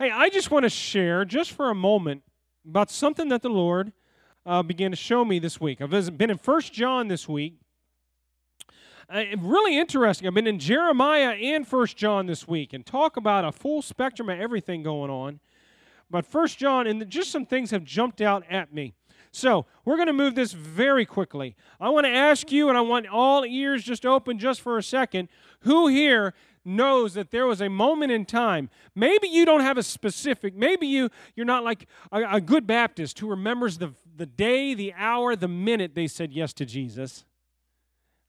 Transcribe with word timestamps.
Hey, 0.00 0.12
I 0.12 0.28
just 0.28 0.52
want 0.52 0.62
to 0.62 0.70
share 0.70 1.24
just 1.24 1.50
for 1.50 1.70
a 1.70 1.74
moment 1.74 2.22
about 2.64 2.88
something 2.88 3.30
that 3.30 3.42
the 3.42 3.48
Lord 3.48 3.92
uh, 4.46 4.62
began 4.62 4.92
to 4.92 4.96
show 4.96 5.24
me 5.24 5.40
this 5.40 5.60
week. 5.60 5.80
I've 5.80 5.90
been 6.16 6.30
in 6.30 6.38
First 6.38 6.72
John 6.72 7.08
this 7.08 7.28
week. 7.28 7.56
Uh, 9.10 9.24
really 9.38 9.76
interesting. 9.76 10.28
I've 10.28 10.34
been 10.34 10.46
in 10.46 10.60
Jeremiah 10.60 11.30
and 11.30 11.66
First 11.66 11.96
John 11.96 12.26
this 12.26 12.46
week 12.46 12.72
and 12.74 12.86
talk 12.86 13.16
about 13.16 13.44
a 13.44 13.50
full 13.50 13.82
spectrum 13.82 14.28
of 14.28 14.38
everything 14.38 14.84
going 14.84 15.10
on. 15.10 15.40
But 16.08 16.24
First 16.24 16.58
John, 16.58 16.86
and 16.86 17.10
just 17.10 17.32
some 17.32 17.44
things 17.44 17.72
have 17.72 17.82
jumped 17.82 18.20
out 18.20 18.44
at 18.48 18.72
me. 18.72 18.94
So 19.32 19.66
we're 19.84 19.96
going 19.96 20.06
to 20.06 20.12
move 20.12 20.36
this 20.36 20.52
very 20.52 21.06
quickly. 21.06 21.56
I 21.80 21.88
want 21.90 22.06
to 22.06 22.12
ask 22.12 22.52
you, 22.52 22.68
and 22.68 22.78
I 22.78 22.82
want 22.82 23.08
all 23.08 23.44
ears 23.44 23.82
just 23.82 24.06
open 24.06 24.38
just 24.38 24.60
for 24.60 24.78
a 24.78 24.82
second. 24.82 25.28
Who 25.62 25.88
here 25.88 26.34
knows 26.64 27.14
that 27.14 27.30
there 27.30 27.46
was 27.46 27.60
a 27.60 27.68
moment 27.68 28.12
in 28.12 28.24
time. 28.24 28.70
Maybe 28.94 29.28
you 29.28 29.44
don't 29.44 29.60
have 29.60 29.78
a 29.78 29.82
specific 29.82 30.54
maybe 30.54 30.86
you 30.86 31.10
you're 31.34 31.46
not 31.46 31.64
like 31.64 31.86
a, 32.12 32.36
a, 32.36 32.40
good 32.40 32.66
baptist 32.66 33.18
who 33.18 33.28
remembers 33.28 33.78
the, 33.78 33.94
the 34.16 34.26
day 34.26 34.74
the 34.74 34.92
hour 34.94 35.36
the 35.36 35.48
minute 35.48 35.94
they 35.94 36.06
said 36.06 36.32
yes 36.32 36.52
to 36.54 36.64
jesus. 36.66 37.24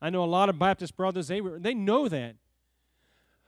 I 0.01 0.09
know 0.09 0.23
a 0.23 0.25
lot 0.25 0.49
of 0.49 0.57
baptist 0.59 0.95
brothers 0.95 1.27
they, 1.27 1.41
they 1.41 1.73
know 1.73 2.07
that. 2.07 2.35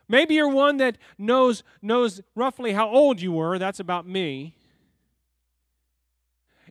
Maybe 0.08 0.34
you're 0.34 0.48
one 0.48 0.76
that 0.78 0.98
knows 1.18 1.62
knows 1.80 2.20
roughly 2.34 2.72
how 2.72 2.88
old 2.88 3.20
you 3.20 3.32
were. 3.32 3.58
That's 3.58 3.80
about 3.80 4.06
me 4.06 4.54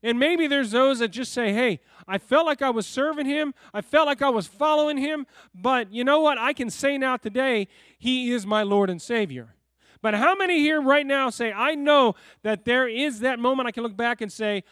and 0.04 0.20
maybe 0.20 0.48
there's 0.48 0.72
those 0.72 1.00
that 1.00 1.10
just 1.10 1.32
say, 1.32 1.54
hey, 1.54 1.80
I 2.08 2.18
felt 2.18 2.46
like 2.46 2.62
I 2.62 2.72
was 2.72 2.88
serving 2.88 3.28
him. 3.28 3.54
I 3.74 3.82
felt 3.82 4.08
like 4.08 4.22
I 4.22 4.30
was 4.30 4.48
following 4.48 4.98
him. 4.98 5.28
But 5.54 5.94
you 5.94 6.04
know 6.04 6.20
what? 6.22 6.38
I 6.38 6.54
can 6.54 6.70
say 6.70 6.98
now 6.98 7.18
today, 7.18 7.68
he 8.00 8.32
is 8.32 8.46
my 8.46 8.64
Lord 8.64 8.90
and 8.90 9.02
Savior. 9.02 9.56
But 10.02 10.16
how 10.16 10.34
many 10.34 10.60
here 10.60 10.82
right 10.82 11.06
now 11.06 11.30
say, 11.30 11.52
I 11.52 11.76
know 11.76 12.16
that 12.42 12.66
there 12.66 12.88
is 12.88 13.20
that 13.20 13.38
moment 13.38 13.68
I 13.68 13.72
can 13.72 13.84
look 13.84 13.96
back 13.96 14.22
and 14.22 14.32
say, 14.32 14.64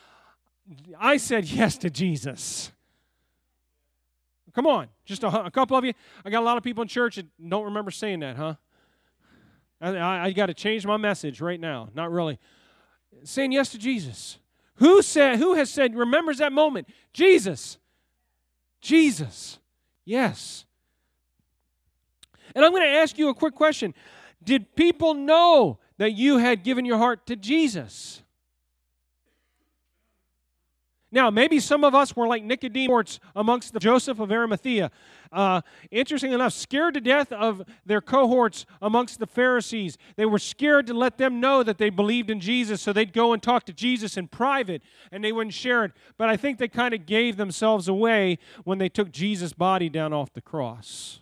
I 1.00 1.18
said 1.18 1.46
yes 1.46 1.78
to 1.80 1.92
Jesus? 1.92 2.72
Come 4.54 4.66
on, 4.66 4.88
just 5.06 5.24
a, 5.24 5.46
a 5.46 5.52
couple 5.52 5.78
of 5.78 5.86
you. 5.86 5.94
I 6.26 6.32
got 6.32 6.42
a 6.42 6.46
lot 6.46 6.58
of 6.58 6.64
people 6.64 6.82
in 6.82 6.88
church 6.88 7.18
that 7.18 7.28
don't 7.48 7.66
remember 7.66 7.92
saying 7.92 8.22
that, 8.22 8.36
huh? 8.36 8.56
I, 9.80 9.96
I, 9.96 10.24
I 10.26 10.32
got 10.32 10.48
to 10.48 10.56
change 10.56 10.86
my 10.86 10.98
message 10.98 11.40
right 11.40 11.60
now. 11.60 11.90
Not 11.94 12.12
really. 12.12 12.40
Saying 13.24 13.52
yes 13.52 13.70
to 13.70 13.78
Jesus. 13.78 14.40
Who 14.80 15.02
said 15.02 15.40
who 15.40 15.56
has 15.56 15.70
said 15.70 15.96
remembers 15.96 16.38
that 16.40 16.52
moment? 16.52 16.88
Jesus. 17.14 17.78
Jesus. 18.82 19.60
Yes. 20.06 20.66
And 22.56 22.66
I'm 22.66 22.72
going 22.72 22.84
to 22.84 22.98
ask 22.98 23.18
you 23.18 23.30
a 23.30 23.34
quick 23.34 23.56
question. 23.56 23.94
Did 24.44 24.76
people 24.76 25.14
know 25.14 25.80
that 25.98 26.14
you 26.14 26.38
had 26.38 26.64
given 26.64 26.86
your 26.86 26.98
heart 26.98 27.28
to 27.28 27.36
Jesus? 27.36 28.24
Now, 31.12 31.32
maybe 31.32 31.60
some 31.60 31.84
of 31.84 31.96
us 31.96 32.16
were 32.16 32.28
like 32.28 32.44
Nicodemus 32.44 33.20
amongst 33.36 33.74
the 33.74 33.80
Joseph 33.80 34.20
of 34.20 34.32
Arimathea. 34.32 34.92
Uh, 35.32 35.62
interesting 35.90 36.34
enough, 36.34 36.54
scared 36.54 36.94
to 36.96 37.02
death 37.02 37.32
of 37.32 37.64
their 37.86 38.02
cohorts 38.02 38.66
amongst 38.82 39.20
the 39.20 39.28
Pharisees. 39.28 39.98
They 40.16 40.26
were 40.26 40.40
scared 40.40 40.88
to 40.88 40.94
let 40.94 41.18
them 41.18 41.40
know 41.40 41.64
that 41.64 41.78
they 41.78 41.90
believed 41.90 42.30
in 42.30 42.40
Jesus, 42.40 42.82
so 42.82 42.94
they'd 42.94 43.14
go 43.14 43.34
and 43.34 43.42
talk 43.42 43.66
to 43.66 43.74
Jesus 43.74 44.18
in 44.18 44.28
private 44.28 44.82
and 45.12 45.24
they 45.24 45.32
wouldn't 45.32 45.54
share 45.54 45.84
it. 45.84 45.92
But 46.18 46.30
I 46.30 46.38
think 46.38 46.58
they 46.58 46.68
kind 46.68 46.94
of 46.94 47.06
gave 47.06 47.38
themselves 47.38 47.88
away 47.88 48.40
when 48.64 48.78
they 48.78 48.90
took 48.90 49.12
Jesus' 49.12 49.54
body 49.54 49.90
down 49.90 50.14
off 50.14 50.34
the 50.34 50.42
cross. 50.42 51.20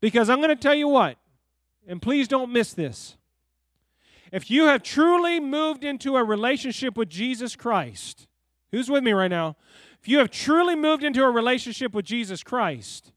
Because 0.00 0.30
I'm 0.30 0.38
going 0.38 0.48
to 0.48 0.56
tell 0.56 0.74
you 0.74 0.88
what, 0.88 1.16
and 1.86 2.00
please 2.00 2.28
don't 2.28 2.52
miss 2.52 2.72
this. 2.72 3.17
If 4.32 4.50
you 4.50 4.66
have 4.66 4.82
truly 4.82 5.40
moved 5.40 5.84
into 5.84 6.16
a 6.16 6.24
relationship 6.24 6.96
with 6.96 7.08
Jesus 7.08 7.56
Christ, 7.56 8.26
who's 8.70 8.90
with 8.90 9.02
me 9.02 9.12
right 9.12 9.30
now? 9.30 9.56
If 10.00 10.08
you 10.08 10.18
have 10.18 10.30
truly 10.30 10.76
moved 10.76 11.02
into 11.02 11.22
a 11.22 11.30
relationship 11.30 11.94
with 11.94 12.04
Jesus 12.04 12.42
Christ, 12.42 13.12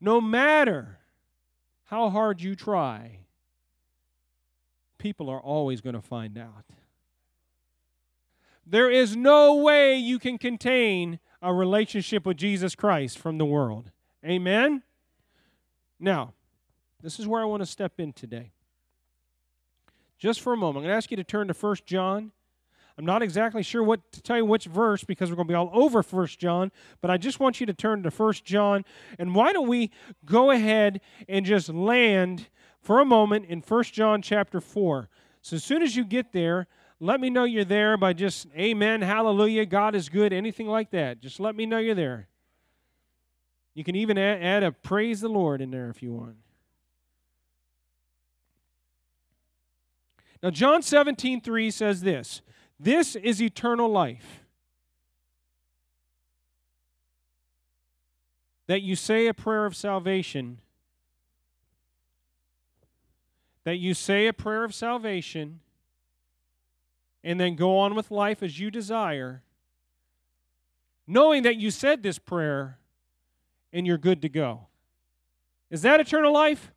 no 0.00 0.20
matter 0.20 0.98
how 1.84 2.10
hard 2.10 2.40
you 2.40 2.54
try, 2.54 3.20
people 4.98 5.28
are 5.28 5.40
always 5.40 5.80
going 5.80 5.94
to 5.94 6.02
find 6.02 6.36
out. 6.36 6.64
There 8.66 8.90
is 8.90 9.16
no 9.16 9.54
way 9.54 9.96
you 9.96 10.18
can 10.18 10.38
contain 10.38 11.20
a 11.40 11.54
relationship 11.54 12.26
with 12.26 12.36
Jesus 12.36 12.74
Christ 12.74 13.18
from 13.18 13.38
the 13.38 13.44
world. 13.44 13.92
Amen? 14.24 14.82
Now, 16.00 16.34
this 17.00 17.20
is 17.20 17.28
where 17.28 17.40
I 17.40 17.44
want 17.44 17.62
to 17.62 17.66
step 17.66 18.00
in 18.00 18.12
today 18.12 18.50
just 20.18 20.40
for 20.40 20.52
a 20.52 20.56
moment. 20.56 20.78
I'm 20.78 20.82
going 20.84 20.92
to 20.92 20.96
ask 20.96 21.10
you 21.10 21.16
to 21.16 21.24
turn 21.24 21.48
to 21.48 21.54
1 21.54 21.76
John. 21.86 22.32
I'm 22.98 23.04
not 23.04 23.22
exactly 23.22 23.62
sure 23.62 23.82
what 23.82 24.10
to 24.12 24.22
tell 24.22 24.38
you 24.38 24.46
which 24.46 24.64
verse 24.64 25.04
because 25.04 25.28
we're 25.28 25.36
going 25.36 25.48
to 25.48 25.52
be 25.52 25.56
all 25.56 25.70
over 25.72 26.00
1 26.00 26.26
John, 26.38 26.72
but 27.02 27.10
I 27.10 27.18
just 27.18 27.40
want 27.40 27.60
you 27.60 27.66
to 27.66 27.74
turn 27.74 28.02
to 28.02 28.10
1 28.10 28.32
John. 28.44 28.84
And 29.18 29.34
why 29.34 29.52
don't 29.52 29.68
we 29.68 29.90
go 30.24 30.50
ahead 30.50 31.00
and 31.28 31.44
just 31.44 31.68
land 31.68 32.48
for 32.80 33.00
a 33.00 33.04
moment 33.04 33.46
in 33.46 33.60
1 33.60 33.84
John 33.84 34.22
chapter 34.22 34.60
4. 34.60 35.10
So 35.42 35.56
as 35.56 35.64
soon 35.64 35.82
as 35.82 35.94
you 35.94 36.04
get 36.04 36.32
there, 36.32 36.68
let 36.98 37.20
me 37.20 37.28
know 37.28 37.44
you're 37.44 37.64
there 37.64 37.98
by 37.98 38.14
just 38.14 38.46
amen, 38.56 39.02
hallelujah, 39.02 39.66
God 39.66 39.94
is 39.94 40.08
good, 40.08 40.32
anything 40.32 40.66
like 40.66 40.90
that. 40.92 41.20
Just 41.20 41.38
let 41.38 41.54
me 41.54 41.66
know 41.66 41.78
you're 41.78 41.94
there. 41.94 42.28
You 43.74 43.84
can 43.84 43.94
even 43.94 44.16
add, 44.16 44.42
add 44.42 44.62
a 44.62 44.72
praise 44.72 45.20
the 45.20 45.28
Lord 45.28 45.60
in 45.60 45.70
there 45.70 45.90
if 45.90 46.02
you 46.02 46.14
want. 46.14 46.36
Now, 50.46 50.50
John 50.50 50.80
17, 50.80 51.40
3 51.40 51.70
says 51.72 52.02
this 52.02 52.40
This 52.78 53.16
is 53.16 53.42
eternal 53.42 53.90
life. 53.90 54.44
That 58.68 58.80
you 58.80 58.94
say 58.94 59.26
a 59.26 59.34
prayer 59.34 59.66
of 59.66 59.74
salvation, 59.74 60.60
that 63.64 63.78
you 63.78 63.92
say 63.92 64.28
a 64.28 64.32
prayer 64.32 64.62
of 64.62 64.72
salvation, 64.72 65.58
and 67.24 67.40
then 67.40 67.56
go 67.56 67.76
on 67.78 67.96
with 67.96 68.12
life 68.12 68.40
as 68.40 68.60
you 68.60 68.70
desire, 68.70 69.42
knowing 71.08 71.42
that 71.42 71.56
you 71.56 71.72
said 71.72 72.04
this 72.04 72.20
prayer 72.20 72.78
and 73.72 73.84
you're 73.84 73.98
good 73.98 74.22
to 74.22 74.28
go. 74.28 74.68
Is 75.72 75.82
that 75.82 75.98
eternal 75.98 76.32
life? 76.32 76.70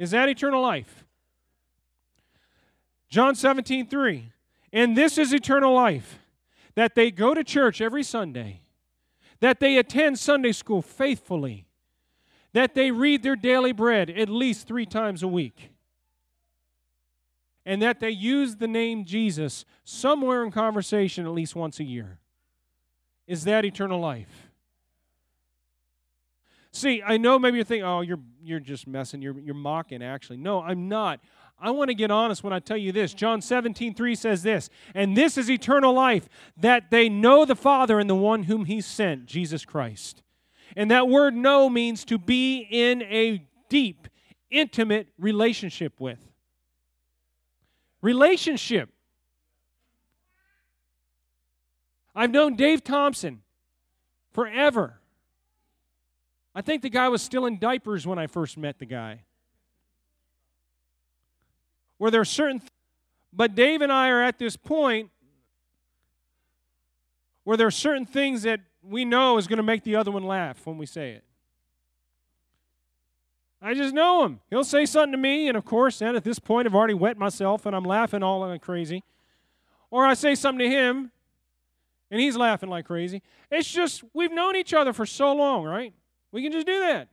Is 0.00 0.10
that 0.10 0.28
eternal 0.28 0.60
life? 0.60 1.04
John 3.10 3.34
17, 3.34 3.88
3. 3.88 4.32
And 4.72 4.96
this 4.96 5.18
is 5.18 5.32
eternal 5.32 5.74
life 5.74 6.20
that 6.76 6.94
they 6.94 7.10
go 7.10 7.34
to 7.34 7.42
church 7.42 7.80
every 7.80 8.04
Sunday, 8.04 8.60
that 9.40 9.58
they 9.58 9.76
attend 9.76 10.18
Sunday 10.18 10.52
school 10.52 10.80
faithfully, 10.80 11.66
that 12.52 12.74
they 12.74 12.92
read 12.92 13.22
their 13.22 13.36
daily 13.36 13.72
bread 13.72 14.08
at 14.08 14.28
least 14.28 14.66
three 14.66 14.86
times 14.86 15.22
a 15.22 15.28
week, 15.28 15.70
and 17.66 17.82
that 17.82 17.98
they 18.00 18.10
use 18.10 18.56
the 18.56 18.68
name 18.68 19.04
Jesus 19.04 19.64
somewhere 19.84 20.44
in 20.44 20.52
conversation 20.52 21.26
at 21.26 21.32
least 21.32 21.56
once 21.56 21.80
a 21.80 21.84
year. 21.84 22.18
Is 23.26 23.44
that 23.44 23.64
eternal 23.64 24.00
life? 24.00 24.50
See, 26.72 27.02
I 27.04 27.16
know 27.16 27.38
maybe 27.38 27.56
you're 27.56 27.64
thinking, 27.64 27.84
oh, 27.84 28.00
you're, 28.00 28.20
you're 28.42 28.60
just 28.60 28.86
messing, 28.86 29.20
you're, 29.20 29.38
you're 29.38 29.54
mocking, 29.54 30.02
actually. 30.02 30.36
No, 30.36 30.62
I'm 30.62 30.88
not. 30.88 31.20
I 31.60 31.70
want 31.70 31.88
to 31.88 31.94
get 31.94 32.10
honest 32.10 32.42
when 32.42 32.52
I 32.52 32.58
tell 32.58 32.76
you 32.76 32.90
this. 32.90 33.12
John 33.12 33.42
17, 33.42 33.94
3 33.94 34.14
says 34.14 34.42
this, 34.42 34.70
and 34.94 35.16
this 35.16 35.36
is 35.36 35.50
eternal 35.50 35.92
life, 35.92 36.28
that 36.56 36.90
they 36.90 37.08
know 37.08 37.44
the 37.44 37.54
Father 37.54 37.98
and 37.98 38.08
the 38.08 38.14
one 38.14 38.44
whom 38.44 38.64
He 38.64 38.80
sent, 38.80 39.26
Jesus 39.26 39.64
Christ. 39.64 40.22
And 40.76 40.90
that 40.90 41.08
word 41.08 41.34
know 41.34 41.68
means 41.68 42.04
to 42.06 42.18
be 42.18 42.66
in 42.70 43.02
a 43.02 43.44
deep, 43.68 44.08
intimate 44.50 45.08
relationship 45.18 46.00
with. 46.00 46.18
Relationship. 48.00 48.88
I've 52.14 52.30
known 52.30 52.56
Dave 52.56 52.82
Thompson 52.82 53.42
forever. 54.32 55.00
I 56.54 56.62
think 56.62 56.82
the 56.82 56.90
guy 56.90 57.08
was 57.08 57.22
still 57.22 57.46
in 57.46 57.58
diapers 57.58 58.06
when 58.06 58.18
I 58.18 58.26
first 58.26 58.56
met 58.56 58.78
the 58.78 58.86
guy 58.86 59.24
where 62.00 62.10
there 62.10 62.22
are 62.22 62.24
certain 62.24 62.60
th- 62.60 62.70
but 63.30 63.54
Dave 63.54 63.82
and 63.82 63.92
I 63.92 64.08
are 64.08 64.22
at 64.22 64.38
this 64.38 64.56
point 64.56 65.10
where 67.44 67.58
there 67.58 67.66
are 67.66 67.70
certain 67.70 68.06
things 68.06 68.42
that 68.44 68.60
we 68.82 69.04
know 69.04 69.36
is 69.36 69.46
going 69.46 69.58
to 69.58 69.62
make 69.62 69.84
the 69.84 69.96
other 69.96 70.10
one 70.10 70.24
laugh 70.24 70.64
when 70.64 70.78
we 70.78 70.86
say 70.86 71.10
it. 71.10 71.24
I 73.60 73.74
just 73.74 73.92
know 73.92 74.24
him. 74.24 74.40
He'll 74.48 74.64
say 74.64 74.86
something 74.86 75.12
to 75.12 75.18
me, 75.18 75.48
and 75.48 75.58
of 75.58 75.66
course, 75.66 75.98
then 75.98 76.16
at 76.16 76.24
this 76.24 76.38
point, 76.38 76.66
I've 76.66 76.74
already 76.74 76.94
wet 76.94 77.18
myself 77.18 77.66
and 77.66 77.76
I'm 77.76 77.84
laughing 77.84 78.22
all 78.22 78.40
like 78.40 78.62
crazy. 78.62 79.04
Or 79.90 80.06
I 80.06 80.14
say 80.14 80.34
something 80.34 80.70
to 80.70 80.74
him, 80.74 81.12
and 82.10 82.18
he's 82.18 82.34
laughing 82.34 82.70
like 82.70 82.86
crazy. 82.86 83.20
It's 83.50 83.70
just, 83.70 84.04
we've 84.14 84.32
known 84.32 84.56
each 84.56 84.72
other 84.72 84.94
for 84.94 85.04
so 85.04 85.34
long, 85.34 85.64
right? 85.64 85.92
We 86.32 86.42
can 86.42 86.50
just 86.50 86.66
do 86.66 86.80
that. 86.80 87.08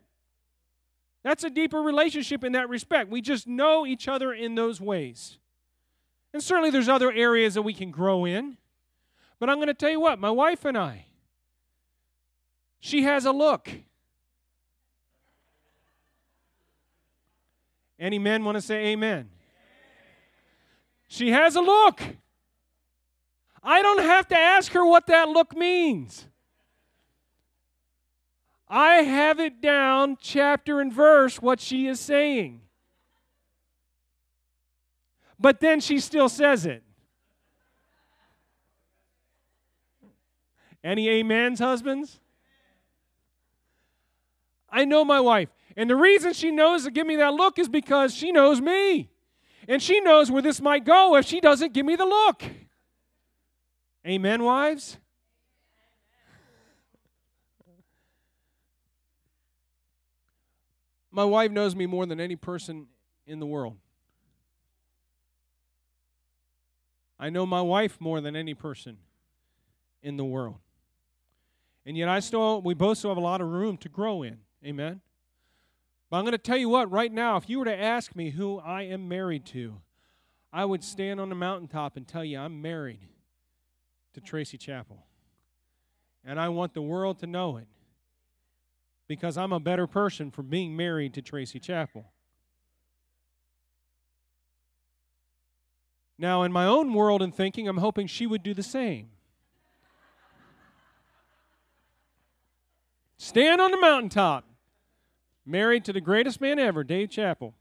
That's 1.27 1.43
a 1.43 1.49
deeper 1.49 1.81
relationship 1.81 2.45
in 2.45 2.53
that 2.53 2.69
respect. 2.69 3.09
We 3.09 3.19
just 3.19 3.47
know 3.47 3.85
each 3.85 4.07
other 4.07 4.31
in 4.31 4.55
those 4.55 4.79
ways. 4.79 5.37
And 6.31 6.41
certainly 6.41 6.69
there's 6.69 6.87
other 6.87 7.11
areas 7.11 7.55
that 7.55 7.63
we 7.63 7.73
can 7.73 7.91
grow 7.91 8.23
in. 8.23 8.55
But 9.37 9.49
I'm 9.49 9.57
going 9.57 9.67
to 9.67 9.73
tell 9.73 9.89
you 9.89 9.99
what, 9.99 10.19
my 10.19 10.29
wife 10.29 10.63
and 10.63 10.77
I, 10.77 11.07
she 12.79 13.03
has 13.03 13.25
a 13.25 13.33
look. 13.33 13.69
Any 17.99 18.19
men 18.19 18.45
want 18.45 18.55
to 18.55 18.61
say 18.61 18.85
amen? 18.85 19.27
She 21.09 21.31
has 21.31 21.57
a 21.57 21.61
look. 21.61 22.01
I 23.61 23.81
don't 23.81 24.01
have 24.01 24.29
to 24.29 24.37
ask 24.37 24.71
her 24.71 24.85
what 24.85 25.07
that 25.07 25.27
look 25.27 25.57
means. 25.57 26.25
I 28.69 28.95
have 28.95 29.39
it 29.39 29.61
down, 29.61 30.17
chapter 30.19 30.81
and 30.81 30.91
verse, 30.91 31.41
what 31.41 31.59
she 31.59 31.87
is 31.87 31.99
saying. 31.99 32.61
But 35.39 35.59
then 35.59 35.79
she 35.79 35.99
still 35.99 36.29
says 36.29 36.65
it. 36.65 36.83
Any 40.83 41.19
amens, 41.19 41.59
husbands? 41.59 42.19
I 44.69 44.85
know 44.85 45.05
my 45.05 45.19
wife. 45.19 45.49
And 45.75 45.89
the 45.89 45.95
reason 45.95 46.33
she 46.33 46.51
knows 46.51 46.85
to 46.85 46.91
give 46.91 47.07
me 47.07 47.17
that 47.17 47.33
look 47.33 47.59
is 47.59 47.69
because 47.69 48.13
she 48.13 48.31
knows 48.31 48.59
me. 48.59 49.09
And 49.67 49.81
she 49.81 49.99
knows 49.99 50.31
where 50.31 50.41
this 50.41 50.61
might 50.61 50.85
go 50.85 51.15
if 51.15 51.25
she 51.25 51.39
doesn't 51.39 51.73
give 51.73 51.85
me 51.85 51.95
the 51.95 52.05
look. 52.05 52.43
Amen, 54.05 54.43
wives? 54.43 54.97
My 61.17 61.25
wife 61.25 61.49
knows 61.49 61.75
me 61.75 61.87
more 61.87 62.05
than 62.05 62.19
any 62.19 62.35
person 62.35 62.85
in 63.25 63.39
the 63.39 63.47
world. 63.47 63.77
I 67.19 67.31
know 67.31 67.43
my 67.43 67.59
wife 67.59 67.99
more 67.99 68.21
than 68.21 68.35
any 68.35 68.53
person 68.53 68.97
in 70.03 70.15
the 70.15 70.23
world. 70.23 70.59
And 71.87 71.97
yet 71.97 72.07
I 72.07 72.19
still 72.19 72.61
we 72.61 72.75
both 72.75 72.99
still 72.99 73.09
have 73.09 73.17
a 73.17 73.21
lot 73.21 73.41
of 73.41 73.47
room 73.47 73.77
to 73.77 73.89
grow 73.89 74.21
in. 74.21 74.37
Amen. 74.63 75.01
But 76.11 76.17
I'm 76.17 76.23
going 76.23 76.33
to 76.33 76.37
tell 76.37 76.55
you 76.55 76.69
what, 76.69 76.91
right 76.91 77.11
now, 77.11 77.35
if 77.37 77.49
you 77.49 77.57
were 77.57 77.65
to 77.65 77.75
ask 77.75 78.15
me 78.15 78.29
who 78.29 78.59
I 78.59 78.83
am 78.83 79.07
married 79.07 79.45
to, 79.47 79.81
I 80.53 80.65
would 80.65 80.83
stand 80.83 81.19
on 81.19 81.29
the 81.29 81.35
mountaintop 81.35 81.97
and 81.97 82.07
tell 82.07 82.23
you 82.23 82.37
I'm 82.37 82.61
married 82.61 82.99
to 84.13 84.21
Tracy 84.21 84.59
Chappell. 84.59 85.07
And 86.23 86.39
I 86.39 86.49
want 86.49 86.75
the 86.75 86.81
world 86.83 87.17
to 87.21 87.27
know 87.27 87.57
it 87.57 87.67
because 89.07 89.37
I'm 89.37 89.53
a 89.53 89.59
better 89.59 89.87
person 89.87 90.31
for 90.31 90.43
being 90.43 90.75
married 90.75 91.13
to 91.13 91.21
Tracy 91.21 91.59
Chappell. 91.59 92.11
Now, 96.19 96.43
in 96.43 96.51
my 96.51 96.65
own 96.65 96.93
world 96.93 97.21
and 97.21 97.33
thinking, 97.33 97.67
I'm 97.67 97.77
hoping 97.77 98.07
she 98.07 98.25
would 98.25 98.41
do 98.41 98.53
the 98.53 98.63
same. 98.63 99.09
Stand 103.17 103.61
on 103.61 103.71
the 103.71 103.77
mountaintop, 103.77 104.45
married 105.45 105.85
to 105.85 105.93
the 105.93 106.01
greatest 106.01 106.41
man 106.41 106.59
ever, 106.59 106.83
Dave 106.83 107.09
Chappell. 107.09 107.55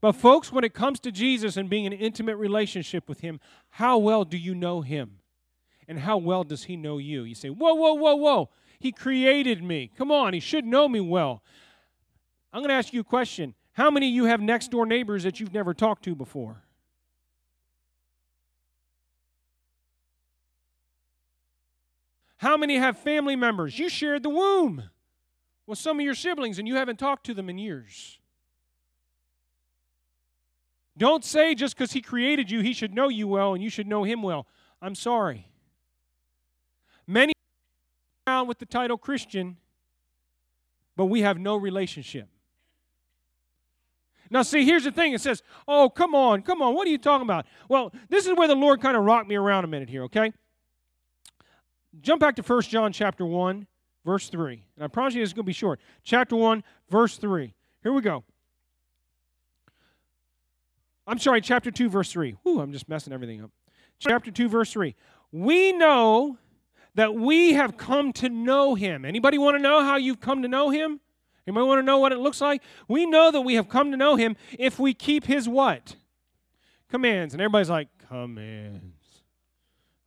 But, 0.00 0.12
folks, 0.12 0.50
when 0.50 0.64
it 0.64 0.72
comes 0.72 0.98
to 1.00 1.12
Jesus 1.12 1.56
and 1.56 1.68
being 1.68 1.86
an 1.86 1.92
intimate 1.92 2.36
relationship 2.36 3.08
with 3.08 3.20
Him, 3.20 3.38
how 3.68 3.98
well 3.98 4.24
do 4.24 4.38
you 4.38 4.54
know 4.54 4.80
Him? 4.80 5.19
And 5.90 5.98
how 5.98 6.18
well 6.18 6.44
does 6.44 6.62
He 6.62 6.76
know 6.76 6.98
you? 6.98 7.24
You 7.24 7.34
say, 7.34 7.48
Whoa, 7.48 7.74
whoa, 7.74 7.94
whoa, 7.94 8.14
whoa. 8.14 8.50
He 8.78 8.92
created 8.92 9.60
me. 9.60 9.90
Come 9.98 10.12
on, 10.12 10.32
He 10.34 10.38
should 10.38 10.64
know 10.64 10.88
me 10.88 11.00
well. 11.00 11.42
I'm 12.52 12.60
going 12.60 12.68
to 12.68 12.76
ask 12.76 12.92
you 12.92 13.00
a 13.00 13.04
question. 13.04 13.54
How 13.72 13.90
many 13.90 14.06
of 14.08 14.14
you 14.14 14.26
have 14.26 14.40
next 14.40 14.70
door 14.70 14.86
neighbors 14.86 15.24
that 15.24 15.40
you've 15.40 15.52
never 15.52 15.74
talked 15.74 16.04
to 16.04 16.14
before? 16.14 16.62
How 22.36 22.56
many 22.56 22.76
have 22.76 22.96
family 22.96 23.34
members? 23.34 23.76
You 23.76 23.88
shared 23.88 24.22
the 24.22 24.30
womb 24.30 24.84
with 25.66 25.78
some 25.80 25.98
of 25.98 26.04
your 26.04 26.14
siblings 26.14 26.60
and 26.60 26.68
you 26.68 26.76
haven't 26.76 27.00
talked 27.00 27.26
to 27.26 27.34
them 27.34 27.50
in 27.50 27.58
years. 27.58 28.20
Don't 30.96 31.24
say 31.24 31.56
just 31.56 31.76
because 31.76 31.92
he 31.92 32.00
created 32.00 32.48
you, 32.48 32.60
he 32.60 32.74
should 32.74 32.94
know 32.94 33.08
you 33.08 33.26
well 33.26 33.54
and 33.54 33.62
you 33.62 33.70
should 33.70 33.88
know 33.88 34.04
him 34.04 34.22
well. 34.22 34.46
I'm 34.80 34.94
sorry. 34.94 35.49
Many 37.10 37.32
around 38.28 38.46
with 38.46 38.60
the 38.60 38.66
title 38.66 38.96
Christian, 38.96 39.56
but 40.96 41.06
we 41.06 41.22
have 41.22 41.38
no 41.38 41.56
relationship. 41.56 42.28
Now, 44.30 44.42
see, 44.42 44.64
here's 44.64 44.84
the 44.84 44.92
thing. 44.92 45.12
It 45.12 45.20
says, 45.20 45.42
oh, 45.66 45.90
come 45.90 46.14
on, 46.14 46.42
come 46.42 46.62
on. 46.62 46.72
What 46.76 46.86
are 46.86 46.90
you 46.90 46.98
talking 46.98 47.26
about? 47.26 47.46
Well, 47.68 47.92
this 48.08 48.28
is 48.28 48.36
where 48.36 48.46
the 48.46 48.54
Lord 48.54 48.80
kind 48.80 48.96
of 48.96 49.02
rocked 49.02 49.28
me 49.28 49.34
around 49.34 49.64
a 49.64 49.66
minute 49.66 49.88
here, 49.88 50.04
okay? 50.04 50.32
Jump 52.00 52.20
back 52.20 52.36
to 52.36 52.42
1 52.42 52.62
John 52.62 52.92
chapter 52.92 53.26
1, 53.26 53.66
verse 54.04 54.28
3. 54.28 54.64
And 54.76 54.84
I 54.84 54.86
promise 54.86 55.14
you 55.14 55.22
it's 55.24 55.32
going 55.32 55.42
to 55.42 55.46
be 55.48 55.52
short. 55.52 55.80
Chapter 56.04 56.36
1, 56.36 56.62
verse 56.90 57.16
3. 57.16 57.52
Here 57.82 57.92
we 57.92 58.02
go. 58.02 58.22
I'm 61.08 61.18
sorry, 61.18 61.40
chapter 61.40 61.72
2, 61.72 61.88
verse 61.88 62.12
3. 62.12 62.36
Whew, 62.44 62.60
I'm 62.60 62.70
just 62.70 62.88
messing 62.88 63.12
everything 63.12 63.42
up. 63.42 63.50
Chapter 63.98 64.30
2, 64.30 64.48
verse 64.48 64.72
3. 64.72 64.94
We 65.32 65.72
know 65.72 66.38
that 66.94 67.14
we 67.14 67.52
have 67.54 67.76
come 67.76 68.12
to 68.14 68.28
know 68.28 68.74
him. 68.74 69.04
Anybody 69.04 69.38
want 69.38 69.56
to 69.56 69.62
know 69.62 69.82
how 69.82 69.96
you've 69.96 70.20
come 70.20 70.42
to 70.42 70.48
know 70.48 70.70
him? 70.70 71.00
Anybody 71.46 71.66
want 71.66 71.78
to 71.78 71.82
know 71.82 71.98
what 71.98 72.12
it 72.12 72.18
looks 72.18 72.40
like? 72.40 72.62
We 72.88 73.06
know 73.06 73.30
that 73.30 73.40
we 73.40 73.54
have 73.54 73.68
come 73.68 73.90
to 73.90 73.96
know 73.96 74.16
him 74.16 74.36
if 74.58 74.78
we 74.78 74.94
keep 74.94 75.24
his 75.24 75.48
what? 75.48 75.96
Commands. 76.88 77.34
And 77.34 77.40
everybody's 77.40 77.70
like, 77.70 77.88
commands. 78.08 78.96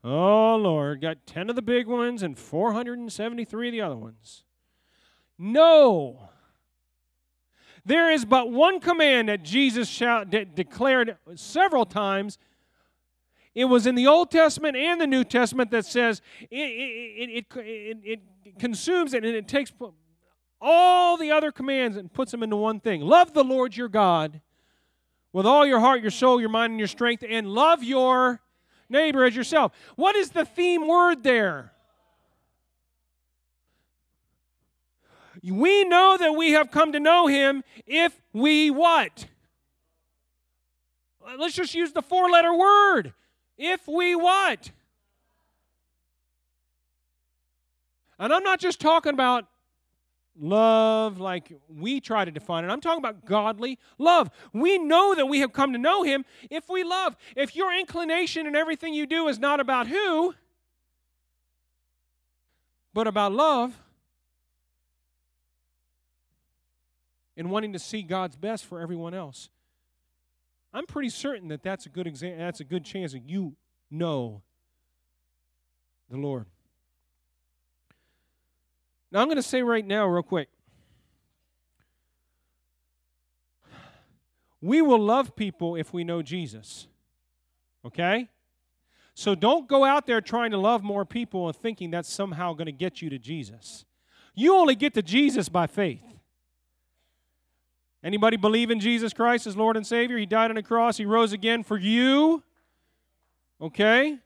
Oh, 0.04 0.58
Lord, 0.58 1.02
got 1.02 1.26
10 1.26 1.50
of 1.50 1.56
the 1.56 1.62
big 1.62 1.88
ones 1.88 2.24
and 2.24 2.38
473 2.38 3.68
of 3.68 3.72
the 3.72 3.82
other 3.82 3.96
ones. 3.96 4.44
No. 5.38 6.30
There 7.86 8.12
is 8.12 8.26
but 8.26 8.52
one 8.52 8.80
command 8.80 9.30
that 9.30 9.44
Jesus 9.44 9.90
shout, 9.90 10.30
de- 10.30 10.46
declared 10.46 11.18
several 11.36 11.86
times. 11.86 12.38
It 13.56 13.66
was 13.66 13.86
in 13.86 13.96
the 13.96 14.08
Old 14.08 14.32
Testament 14.32 14.76
and 14.76 15.00
the 15.00 15.08
New 15.08 15.24
Testament 15.24 15.70
that 15.72 15.86
says 15.86 16.22
it, 16.50 16.58
it, 16.58 17.46
it, 17.56 17.98
it, 18.04 18.20
consumes 18.60 19.14
it 19.14 19.24
and 19.24 19.36
it 19.36 19.48
takes 19.48 19.72
all 20.60 21.18
the 21.18 21.32
other 21.32 21.52
commands 21.52 21.98
and 21.98 22.12
puts 22.12 22.32
them 22.32 22.42
into 22.42 22.56
one 22.56 22.80
thing. 22.80 23.02
Love 23.02 23.34
the 23.34 23.44
Lord 23.44 23.75
your 23.75 23.89
God 23.89 24.42
with 25.32 25.46
all 25.46 25.66
your 25.66 25.80
heart, 25.80 26.01
your 26.01 26.12
soul, 26.12 26.39
your 26.39 26.50
mind, 26.50 26.72
and 26.72 26.80
your 26.80 26.88
strength, 26.88 27.24
and 27.27 27.48
love 27.48 27.84
your 27.84 28.42
neighbor 28.89 29.24
as 29.25 29.36
yourself. 29.36 29.72
What 29.96 30.16
is 30.16 30.30
the 30.30 30.46
theme 30.46 30.88
word 30.88 31.24
there? 31.24 31.74
We 35.44 35.84
know 35.84 36.16
that 36.18 36.36
we 36.36 36.51
have 36.51 36.72
come 36.72 36.94
to 36.94 37.00
know 37.00 37.27
him 37.27 37.63
if 37.86 38.18
we 38.32 38.72
what? 38.72 39.25
Let's 41.38 41.56
just 41.56 41.75
use 41.75 41.92
the 41.92 42.01
four 42.01 42.30
letter 42.30 42.54
word. 42.54 43.13
If 43.65 43.88
we 43.88 44.13
what? 44.13 44.72
And 48.20 48.34
I'm 48.34 48.43
not 48.43 48.60
just 48.60 48.82
talking 48.82 49.13
about 49.13 49.46
love 50.38 51.22
like 51.22 51.53
we 51.70 52.01
try 52.01 52.25
to 52.25 52.32
define 52.32 52.65
it. 52.65 52.67
I'm 52.67 52.82
talking 52.82 53.00
about 53.00 53.24
godly 53.24 53.79
love. 53.98 54.29
We 54.51 54.77
know 54.79 55.15
that 55.15 55.27
we 55.27 55.39
have 55.39 55.53
come 55.53 55.72
to 55.72 55.79
know 55.79 56.03
him 56.03 56.25
if 56.50 56.67
we 56.67 56.84
love. 56.84 57.15
If 57.38 57.55
your 57.55 57.74
inclination 57.74 58.48
and 58.48 58.55
everything 58.58 58.93
you 58.93 59.05
do 59.05 59.29
is 59.29 59.39
not 59.39 59.62
about 59.62 59.88
who, 59.88 60.36
but 62.93 63.08
about 63.08 63.32
love, 63.32 63.79
and 67.38 67.50
wanting 67.50 67.72
to 67.72 67.79
see 67.79 68.01
God's 68.01 68.36
best 68.36 68.65
for 68.65 68.82
everyone 68.82 69.13
else. 69.13 69.48
I'm 70.74 70.86
pretty 70.86 71.10
certain 71.10 71.50
that 71.50 71.62
that's 71.62 71.86
a 71.86 71.89
good 71.89 72.08
exam- 72.08 72.39
that's 72.39 72.60
a 72.60 72.63
good 72.63 72.84
chance 72.84 73.13
that 73.13 73.30
you 73.30 73.56
know 73.92 74.42
the 76.10 76.18
Lord. 76.18 76.46
Now 79.12 79.22
I'm 79.22 79.27
going 79.27 79.38
to 79.38 79.44
say 79.44 79.62
right 79.62 79.86
now 79.86 80.08
real 80.08 80.24
quick. 80.24 80.50
We 84.60 84.82
will 84.82 85.00
love 85.00 85.36
people 85.36 85.75
if 85.75 85.94
we 85.94 86.03
know 86.03 86.22
Jesus. 86.22 86.88
Okay? 87.86 88.30
So 89.13 89.36
don't 89.36 89.68
go 89.68 89.84
out 89.84 90.08
there 90.08 90.22
trying 90.22 90.51
to 90.51 90.58
love 90.58 90.84
more 90.84 91.06
people 91.06 91.48
and 91.48 91.56
thinking 91.56 91.92
that's 91.92 92.12
somehow 92.12 92.53
going 92.53 92.65
to 92.65 92.72
get 92.72 93.01
you 93.01 93.10
to 93.10 93.20
Jesus. 93.20 93.86
You 94.34 94.56
only 94.56 94.75
get 94.75 94.94
to 94.96 95.03
Jesus 95.03 95.50
by 95.50 95.68
faith. 95.68 96.01
Anybody 98.03 98.38
believe 98.38 98.69
in 98.69 98.79
Jesus 98.79 99.13
Christ 99.13 99.48
as 99.48 99.55
Lord 99.55 99.77
and 99.77 99.88
Savior? 99.88 100.17
He 100.17 100.25
died 100.25 100.51
on 100.51 100.55
the 100.55 100.63
cross, 100.63 100.98
He 100.98 101.05
rose 101.05 101.33
again 101.33 101.63
for 101.63 101.77
you. 101.77 102.43
Okay? 103.62 104.17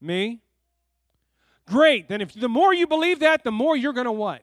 Me? 0.00 0.40
Great. 1.66 2.08
Then 2.08 2.20
if 2.20 2.32
the 2.32 2.48
more 2.48 2.74
you 2.74 2.86
believe 2.86 3.20
that, 3.20 3.44
the 3.44 3.52
more 3.52 3.76
you're 3.76 3.92
going 3.92 4.06
to 4.06 4.12
what? 4.12 4.42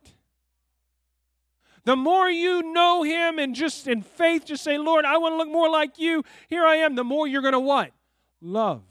The 1.86 1.96
more 1.96 2.30
you 2.30 2.62
know 2.74 3.04
him 3.04 3.40
and 3.40 3.56
just 3.56 3.88
in 3.88 4.02
faith 4.04 4.46
just 4.46 4.64
say, 4.64 4.78
"Lord, 4.78 5.06
I 5.06 5.18
want 5.18 5.34
to 5.34 5.38
look 5.38 5.50
more 5.50 5.70
like 5.70 5.98
you. 5.98 6.24
Here 6.48 6.66
I 6.66 6.76
am." 6.76 6.96
The 6.96 7.04
more 7.04 7.28
you're 7.28 7.42
going 7.42 7.54
to 7.54 7.60
what? 7.60 7.92
Love. 8.42 8.84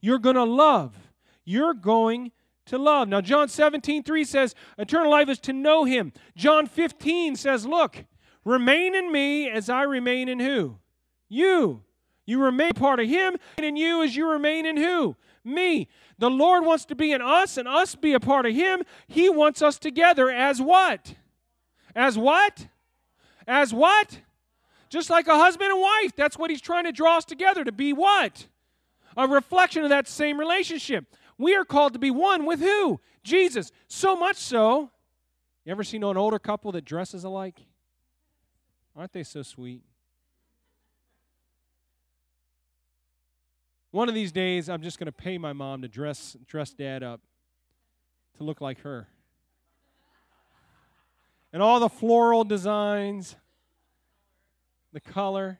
You're 0.00 0.18
going 0.18 0.36
to 0.36 0.44
love. 0.44 0.94
You're 1.44 1.74
going 1.74 2.32
to 2.66 2.78
love. 2.78 3.08
Now 3.08 3.20
John 3.20 3.48
17, 3.48 4.02
3 4.02 4.24
says, 4.24 4.54
eternal 4.78 5.10
life 5.10 5.28
is 5.28 5.38
to 5.40 5.52
know 5.52 5.84
him. 5.84 6.12
John 6.36 6.66
15 6.66 7.36
says, 7.36 7.66
look, 7.66 8.04
remain 8.44 8.94
in 8.94 9.12
me 9.12 9.48
as 9.48 9.68
I 9.68 9.82
remain 9.82 10.28
in 10.28 10.40
who? 10.40 10.78
You. 11.28 11.82
You 12.24 12.42
remain 12.42 12.72
part 12.72 13.00
of 13.00 13.08
him, 13.08 13.36
and 13.56 13.66
in 13.66 13.76
you 13.76 14.02
as 14.02 14.14
you 14.14 14.30
remain 14.30 14.64
in 14.64 14.76
who? 14.76 15.16
Me. 15.44 15.88
The 16.18 16.30
Lord 16.30 16.64
wants 16.64 16.84
to 16.86 16.94
be 16.94 17.12
in 17.12 17.20
us 17.20 17.56
and 17.56 17.66
us 17.66 17.94
be 17.94 18.12
a 18.12 18.20
part 18.20 18.46
of 18.46 18.54
him. 18.54 18.82
He 19.08 19.28
wants 19.28 19.60
us 19.60 19.78
together 19.78 20.30
as 20.30 20.62
what? 20.62 21.14
As 21.96 22.16
what? 22.16 22.68
As 23.46 23.74
what? 23.74 24.20
Just 24.88 25.10
like 25.10 25.26
a 25.26 25.36
husband 25.36 25.72
and 25.72 25.80
wife. 25.80 26.14
That's 26.14 26.38
what 26.38 26.50
he's 26.50 26.60
trying 26.60 26.84
to 26.84 26.92
draw 26.92 27.16
us 27.16 27.24
together 27.24 27.64
to 27.64 27.72
be 27.72 27.92
what? 27.92 28.46
A 29.16 29.26
reflection 29.26 29.82
of 29.82 29.88
that 29.88 30.06
same 30.06 30.38
relationship. 30.38 31.06
We 31.38 31.56
are 31.56 31.64
called 31.64 31.94
to 31.94 31.98
be 31.98 32.10
one 32.10 32.46
with 32.46 32.60
who? 32.60 33.00
Jesus. 33.24 33.72
So 33.88 34.14
much 34.14 34.36
so. 34.36 34.90
You 35.64 35.72
ever 35.72 35.82
seen 35.82 36.04
an 36.04 36.16
older 36.16 36.38
couple 36.38 36.72
that 36.72 36.84
dresses 36.84 37.24
alike? 37.24 37.60
Aren't 38.96 39.12
they 39.12 39.22
so 39.22 39.42
sweet? 39.42 39.82
One 43.90 44.08
of 44.08 44.14
these 44.14 44.32
days, 44.32 44.68
I'm 44.68 44.82
just 44.82 44.98
going 44.98 45.06
to 45.06 45.12
pay 45.12 45.36
my 45.38 45.52
mom 45.52 45.82
to 45.82 45.88
dress, 45.88 46.36
dress 46.46 46.72
dad 46.72 47.02
up 47.02 47.20
to 48.38 48.44
look 48.44 48.60
like 48.60 48.80
her. 48.80 49.08
And 51.52 51.62
all 51.62 51.80
the 51.80 51.90
floral 51.90 52.44
designs, 52.44 53.36
the 54.92 55.00
color. 55.00 55.58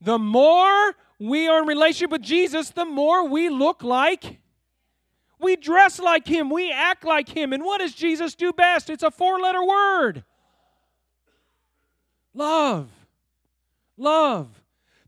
The 0.00 0.18
more 0.18 0.96
we 1.20 1.48
are 1.48 1.60
in 1.60 1.68
relationship 1.68 2.10
with 2.10 2.22
Jesus, 2.22 2.70
the 2.70 2.84
more 2.84 3.28
we 3.28 3.48
look 3.48 3.82
like, 3.84 4.40
we 5.40 5.56
dress 5.56 5.98
like 5.98 6.26
Him, 6.26 6.50
we 6.50 6.72
act 6.72 7.04
like 7.04 7.28
Him. 7.28 7.52
And 7.52 7.64
what 7.64 7.80
does 7.80 7.94
Jesus 7.94 8.34
do 8.34 8.52
best? 8.52 8.90
It's 8.90 9.02
a 9.02 9.10
four 9.10 9.38
letter 9.38 9.64
word 9.64 10.24
love. 12.34 12.88
Love. 13.96 14.48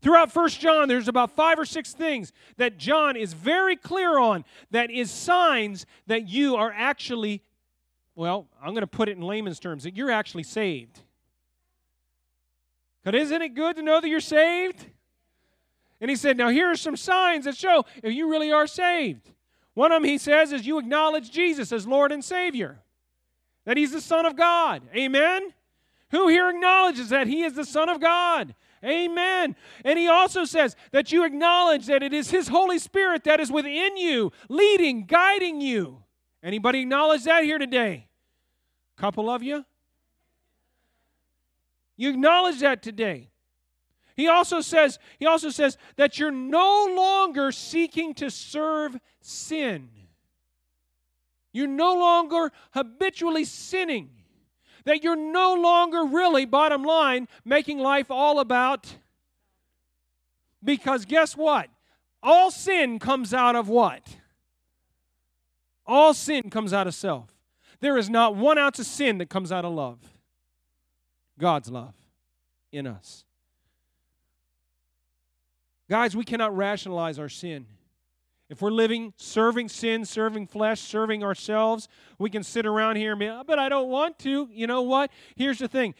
Throughout 0.01 0.31
First 0.31 0.59
John, 0.59 0.87
there's 0.87 1.07
about 1.07 1.31
five 1.31 1.59
or 1.59 1.65
six 1.65 1.93
things 1.93 2.33
that 2.57 2.77
John 2.77 3.15
is 3.15 3.33
very 3.33 3.75
clear 3.75 4.17
on 4.17 4.43
that 4.71 4.89
is 4.89 5.11
signs 5.11 5.85
that 6.07 6.27
you 6.27 6.55
are 6.55 6.73
actually, 6.75 7.41
well, 8.15 8.47
I'm 8.61 8.73
going 8.73 8.81
to 8.81 8.87
put 8.87 9.09
it 9.09 9.17
in 9.17 9.21
layman's 9.23 9.59
terms, 9.59 9.83
that 9.83 9.95
you're 9.95 10.11
actually 10.11 10.43
saved. 10.43 11.01
Because 13.03 13.21
isn't 13.27 13.41
it 13.41 13.49
good 13.49 13.75
to 13.77 13.83
know 13.83 14.01
that 14.01 14.09
you're 14.09 14.19
saved? 14.19 14.87
And 16.01 16.09
he 16.09 16.15
said, 16.15 16.35
Now 16.35 16.49
here 16.49 16.69
are 16.71 16.75
some 16.75 16.97
signs 16.97 17.45
that 17.45 17.55
show 17.55 17.85
if 18.03 18.11
you 18.11 18.29
really 18.29 18.51
are 18.51 18.67
saved. 18.67 19.29
One 19.73 19.91
of 19.91 20.01
them, 20.01 20.09
he 20.09 20.17
says, 20.17 20.51
is 20.51 20.67
you 20.67 20.79
acknowledge 20.79 21.31
Jesus 21.31 21.71
as 21.71 21.87
Lord 21.87 22.11
and 22.11 22.23
Savior, 22.23 22.79
that 23.65 23.77
he's 23.77 23.91
the 23.91 24.01
Son 24.01 24.25
of 24.25 24.35
God. 24.35 24.83
Amen? 24.95 25.53
Who 26.11 26.27
here 26.27 26.49
acknowledges 26.49 27.09
that 27.09 27.27
he 27.27 27.43
is 27.43 27.53
the 27.53 27.63
Son 27.63 27.87
of 27.87 28.01
God? 28.01 28.53
Amen. 28.83 29.55
And 29.85 29.97
he 29.97 30.07
also 30.07 30.43
says 30.43 30.75
that 30.91 31.11
you 31.11 31.23
acknowledge 31.23 31.85
that 31.85 32.03
it 32.03 32.13
is 32.13 32.31
his 32.31 32.47
Holy 32.47 32.79
Spirit 32.79 33.23
that 33.25 33.39
is 33.39 33.51
within 33.51 33.95
you, 33.95 34.31
leading, 34.49 35.05
guiding 35.05 35.61
you. 35.61 36.03
Anybody 36.43 36.81
acknowledge 36.81 37.23
that 37.25 37.43
here 37.43 37.59
today? 37.59 38.07
Couple 38.97 39.29
of 39.29 39.43
you? 39.43 39.65
You 41.95 42.09
acknowledge 42.09 42.59
that 42.59 42.81
today. 42.81 43.29
He 44.21 44.27
also 44.27 44.61
says, 44.61 44.99
he 45.17 45.25
also 45.25 45.49
says 45.49 45.79
that 45.95 46.19
you're 46.19 46.29
no 46.29 46.93
longer 46.95 47.51
seeking 47.51 48.13
to 48.13 48.29
serve 48.29 48.99
sin. 49.19 49.89
You're 51.51 51.65
no 51.65 51.95
longer 51.95 52.51
habitually 52.69 53.45
sinning. 53.45 54.11
That 54.85 55.03
you're 55.03 55.15
no 55.15 55.55
longer 55.55 56.05
really, 56.05 56.45
bottom 56.45 56.83
line, 56.83 57.27
making 57.43 57.79
life 57.79 58.11
all 58.11 58.39
about. 58.39 58.95
Because 60.63 61.05
guess 61.05 61.35
what? 61.35 61.71
All 62.21 62.51
sin 62.51 62.99
comes 62.99 63.33
out 63.33 63.55
of 63.55 63.69
what? 63.69 64.17
All 65.83 66.13
sin 66.13 66.51
comes 66.51 66.73
out 66.73 66.85
of 66.85 66.93
self. 66.93 67.31
There 67.79 67.97
is 67.97 68.07
not 68.07 68.35
one 68.35 68.59
ounce 68.59 68.77
of 68.77 68.85
sin 68.85 69.17
that 69.17 69.31
comes 69.31 69.51
out 69.51 69.65
of 69.65 69.73
love. 69.73 69.97
God's 71.39 71.71
love 71.71 71.95
in 72.71 72.85
us. 72.85 73.25
Guys, 75.91 76.15
we 76.15 76.23
cannot 76.23 76.55
rationalize 76.55 77.19
our 77.19 77.27
sin. 77.27 77.65
If 78.49 78.61
we're 78.61 78.71
living 78.71 79.11
serving 79.17 79.67
sin, 79.67 80.05
serving 80.05 80.47
flesh, 80.47 80.79
serving 80.79 81.21
ourselves, 81.21 81.89
we 82.17 82.29
can 82.29 82.43
sit 82.43 82.65
around 82.65 82.95
here 82.95 83.11
and 83.11 83.19
be, 83.19 83.27
oh, 83.27 83.43
but 83.45 83.59
I 83.59 83.67
don't 83.67 83.89
want 83.89 84.17
to. 84.19 84.47
You 84.53 84.67
know 84.67 84.83
what? 84.83 85.11
Here's 85.35 85.59
the 85.59 85.67
thing. 85.67 85.93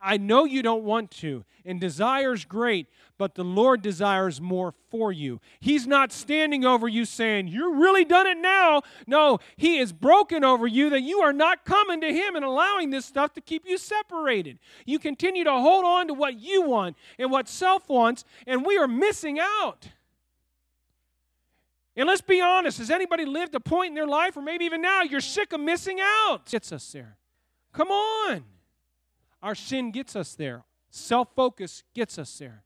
I 0.00 0.16
know 0.16 0.44
you 0.44 0.62
don't 0.62 0.84
want 0.84 1.10
to, 1.12 1.44
and 1.64 1.80
desire's 1.80 2.44
great, 2.44 2.86
but 3.18 3.34
the 3.34 3.44
Lord 3.44 3.82
desires 3.82 4.40
more 4.40 4.74
for 4.90 5.12
you. 5.12 5.40
He's 5.60 5.86
not 5.86 6.12
standing 6.12 6.64
over 6.64 6.86
you 6.86 7.04
saying, 7.04 7.48
You're 7.48 7.74
really 7.74 8.04
done 8.04 8.26
it 8.26 8.38
now. 8.38 8.82
No, 9.06 9.38
He 9.56 9.78
is 9.78 9.92
broken 9.92 10.44
over 10.44 10.66
you 10.66 10.90
that 10.90 11.02
you 11.02 11.20
are 11.20 11.32
not 11.32 11.64
coming 11.64 12.00
to 12.00 12.12
Him 12.12 12.36
and 12.36 12.44
allowing 12.44 12.90
this 12.90 13.06
stuff 13.06 13.34
to 13.34 13.40
keep 13.40 13.66
you 13.66 13.76
separated. 13.76 14.58
You 14.86 14.98
continue 14.98 15.44
to 15.44 15.52
hold 15.52 15.84
on 15.84 16.08
to 16.08 16.14
what 16.14 16.38
you 16.38 16.62
want 16.62 16.96
and 17.18 17.30
what 17.30 17.48
self 17.48 17.88
wants, 17.88 18.24
and 18.46 18.64
we 18.64 18.78
are 18.78 18.88
missing 18.88 19.38
out. 19.40 19.88
And 21.96 22.06
let's 22.06 22.20
be 22.20 22.40
honest, 22.40 22.78
has 22.78 22.90
anybody 22.90 23.24
lived 23.24 23.56
a 23.56 23.60
point 23.60 23.88
in 23.88 23.94
their 23.96 24.06
life, 24.06 24.36
or 24.36 24.42
maybe 24.42 24.64
even 24.64 24.80
now, 24.80 25.02
you're 25.02 25.20
sick 25.20 25.52
of 25.52 25.60
missing 25.60 25.98
out? 26.00 26.42
It's 26.52 26.70
us 26.70 26.92
there. 26.92 27.16
Come 27.72 27.88
on. 27.88 28.44
Our 29.42 29.54
sin 29.54 29.90
gets 29.92 30.16
us 30.16 30.34
there. 30.34 30.64
Self 30.90 31.28
focus 31.34 31.82
gets 31.94 32.18
us 32.18 32.36
there. 32.38 32.64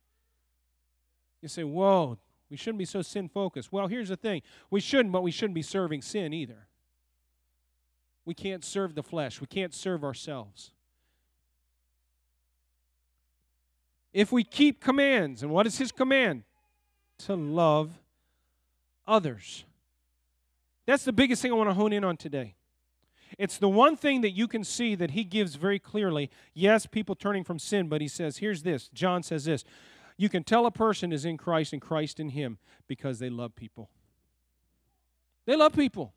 You 1.40 1.48
say, 1.48 1.64
whoa, 1.64 2.18
we 2.50 2.56
shouldn't 2.56 2.78
be 2.78 2.84
so 2.84 3.02
sin 3.02 3.28
focused. 3.28 3.72
Well, 3.72 3.88
here's 3.88 4.08
the 4.08 4.16
thing 4.16 4.42
we 4.70 4.80
shouldn't, 4.80 5.12
but 5.12 5.22
we 5.22 5.30
shouldn't 5.30 5.54
be 5.54 5.62
serving 5.62 6.02
sin 6.02 6.32
either. 6.32 6.68
We 8.24 8.34
can't 8.34 8.64
serve 8.64 8.94
the 8.94 9.02
flesh, 9.02 9.40
we 9.40 9.46
can't 9.46 9.74
serve 9.74 10.04
ourselves. 10.04 10.70
If 14.12 14.30
we 14.30 14.44
keep 14.44 14.80
commands, 14.80 15.42
and 15.42 15.50
what 15.50 15.66
is 15.66 15.78
his 15.78 15.90
command? 15.90 16.44
To 17.20 17.34
love 17.34 17.98
others. 19.06 19.64
That's 20.86 21.04
the 21.04 21.12
biggest 21.12 21.40
thing 21.40 21.50
I 21.50 21.54
want 21.54 21.70
to 21.70 21.74
hone 21.74 21.92
in 21.92 22.04
on 22.04 22.16
today. 22.16 22.54
It's 23.38 23.58
the 23.58 23.68
one 23.68 23.96
thing 23.96 24.20
that 24.20 24.30
you 24.30 24.46
can 24.48 24.64
see 24.64 24.94
that 24.94 25.12
he 25.12 25.24
gives 25.24 25.54
very 25.54 25.78
clearly. 25.78 26.30
Yes, 26.54 26.86
people 26.86 27.14
turning 27.14 27.44
from 27.44 27.58
sin, 27.58 27.88
but 27.88 28.00
he 28.00 28.08
says, 28.08 28.38
here's 28.38 28.62
this. 28.62 28.88
John 28.88 29.22
says 29.22 29.44
this. 29.44 29.64
You 30.16 30.28
can 30.28 30.44
tell 30.44 30.66
a 30.66 30.70
person 30.70 31.12
is 31.12 31.24
in 31.24 31.36
Christ 31.36 31.72
and 31.72 31.80
Christ 31.80 32.20
in 32.20 32.30
him 32.30 32.58
because 32.86 33.18
they 33.18 33.30
love 33.30 33.56
people. 33.56 33.90
They 35.46 35.56
love 35.56 35.72
people. 35.74 36.12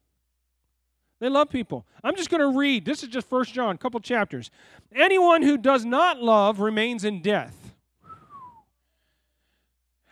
They 1.20 1.30
love 1.30 1.50
people. 1.50 1.86
I'm 2.04 2.16
just 2.16 2.30
going 2.30 2.42
to 2.42 2.58
read. 2.58 2.86
This 2.86 3.02
is 3.02 3.10
just 3.10 3.30
First 3.30 3.54
John, 3.54 3.76
a 3.76 3.78
couple 3.78 4.00
chapters. 4.00 4.52
Anyone 4.94 5.42
who 5.42 5.58
does 5.58 5.86
not 5.86 6.22
love 6.22 6.60
remains 6.60 7.06
in 7.06 7.22
death. 7.22 7.74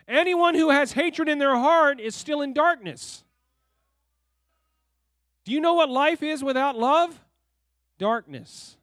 Anyone 0.06 0.54
who 0.54 0.70
has 0.70 0.92
hatred 0.92 1.28
in 1.28 1.38
their 1.38 1.56
heart 1.56 2.00
is 2.00 2.14
still 2.14 2.42
in 2.42 2.52
darkness. 2.52 3.23
Do 5.44 5.52
you 5.52 5.60
know 5.60 5.74
what 5.74 5.90
life 5.90 6.22
is 6.22 6.42
without 6.42 6.76
love? 6.76 7.20
Darkness. 7.98 8.76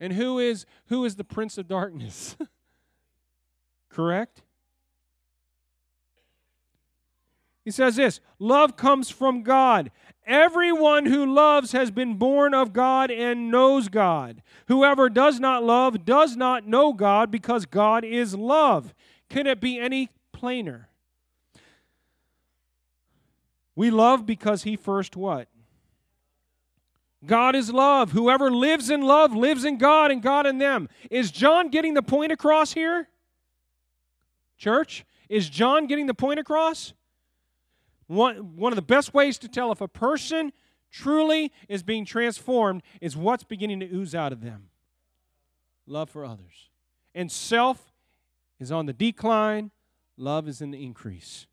And 0.00 0.12
who 0.12 0.38
is 0.38 0.66
who 0.86 1.04
is 1.04 1.16
the 1.16 1.24
prince 1.24 1.56
of 1.56 1.68
darkness? 1.68 2.36
Correct? 3.88 4.42
He 7.64 7.70
says 7.70 7.96
this, 7.96 8.20
love 8.38 8.76
comes 8.76 9.08
from 9.08 9.42
God. 9.42 9.90
Everyone 10.26 11.06
who 11.06 11.32
loves 11.32 11.72
has 11.72 11.90
been 11.90 12.16
born 12.16 12.52
of 12.52 12.72
God 12.72 13.10
and 13.10 13.50
knows 13.50 13.88
God. 13.88 14.42
Whoever 14.68 15.08
does 15.08 15.40
not 15.40 15.64
love 15.64 16.04
does 16.04 16.36
not 16.36 16.66
know 16.66 16.92
God 16.92 17.30
because 17.30 17.64
God 17.64 18.04
is 18.04 18.34
love. 18.34 18.92
Can 19.30 19.46
it 19.46 19.60
be 19.60 19.78
any 19.78 20.10
plainer? 20.32 20.88
We 23.76 23.90
love 23.90 24.26
because 24.26 24.62
he 24.62 24.76
first 24.76 25.16
what? 25.16 25.48
God 27.26 27.56
is 27.56 27.72
love. 27.72 28.12
Whoever 28.12 28.50
lives 28.50 28.90
in 28.90 29.02
love 29.02 29.34
lives 29.34 29.64
in 29.64 29.78
God 29.78 30.10
and 30.10 30.22
God 30.22 30.46
in 30.46 30.58
them. 30.58 30.88
Is 31.10 31.30
John 31.30 31.68
getting 31.68 31.94
the 31.94 32.02
point 32.02 32.32
across 32.32 32.72
here? 32.72 33.08
Church, 34.58 35.04
is 35.28 35.48
John 35.48 35.86
getting 35.86 36.06
the 36.06 36.14
point 36.14 36.38
across? 36.38 36.92
One, 38.06 38.56
one 38.56 38.72
of 38.72 38.76
the 38.76 38.82
best 38.82 39.14
ways 39.14 39.38
to 39.38 39.48
tell 39.48 39.72
if 39.72 39.80
a 39.80 39.88
person 39.88 40.52
truly 40.90 41.50
is 41.68 41.82
being 41.82 42.04
transformed 42.04 42.82
is 43.00 43.16
what's 43.16 43.42
beginning 43.42 43.80
to 43.80 43.86
ooze 43.86 44.14
out 44.14 44.32
of 44.32 44.40
them 44.40 44.68
love 45.86 46.10
for 46.10 46.24
others. 46.24 46.70
And 47.14 47.30
self 47.30 47.92
is 48.58 48.72
on 48.72 48.86
the 48.86 48.92
decline, 48.92 49.70
love 50.16 50.48
is 50.48 50.60
in 50.60 50.70
the 50.70 50.82
increase. 50.82 51.46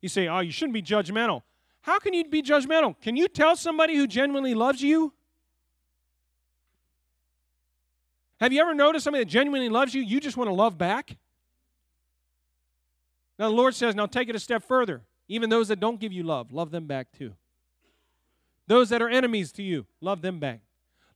You 0.00 0.08
say, 0.08 0.28
oh, 0.28 0.40
you 0.40 0.52
shouldn't 0.52 0.74
be 0.74 0.82
judgmental. 0.82 1.42
How 1.82 1.98
can 1.98 2.12
you 2.14 2.24
be 2.24 2.42
judgmental? 2.42 2.94
Can 3.00 3.16
you 3.16 3.28
tell 3.28 3.56
somebody 3.56 3.96
who 3.96 4.06
genuinely 4.06 4.54
loves 4.54 4.82
you? 4.82 5.12
Have 8.40 8.52
you 8.52 8.60
ever 8.60 8.74
noticed 8.74 9.04
somebody 9.04 9.24
that 9.24 9.30
genuinely 9.30 9.68
loves 9.68 9.94
you, 9.94 10.02
you 10.02 10.20
just 10.20 10.36
want 10.36 10.48
to 10.48 10.54
love 10.54 10.78
back? 10.78 11.16
Now, 13.38 13.48
the 13.48 13.54
Lord 13.54 13.74
says, 13.74 13.94
now 13.94 14.06
take 14.06 14.28
it 14.28 14.34
a 14.34 14.40
step 14.40 14.62
further. 14.62 15.02
Even 15.28 15.48
those 15.48 15.68
that 15.68 15.80
don't 15.80 16.00
give 16.00 16.12
you 16.12 16.22
love, 16.22 16.52
love 16.52 16.70
them 16.70 16.86
back 16.86 17.12
too. 17.12 17.34
Those 18.66 18.88
that 18.90 19.02
are 19.02 19.08
enemies 19.08 19.52
to 19.52 19.62
you, 19.62 19.86
love 20.00 20.22
them 20.22 20.38
back. 20.38 20.60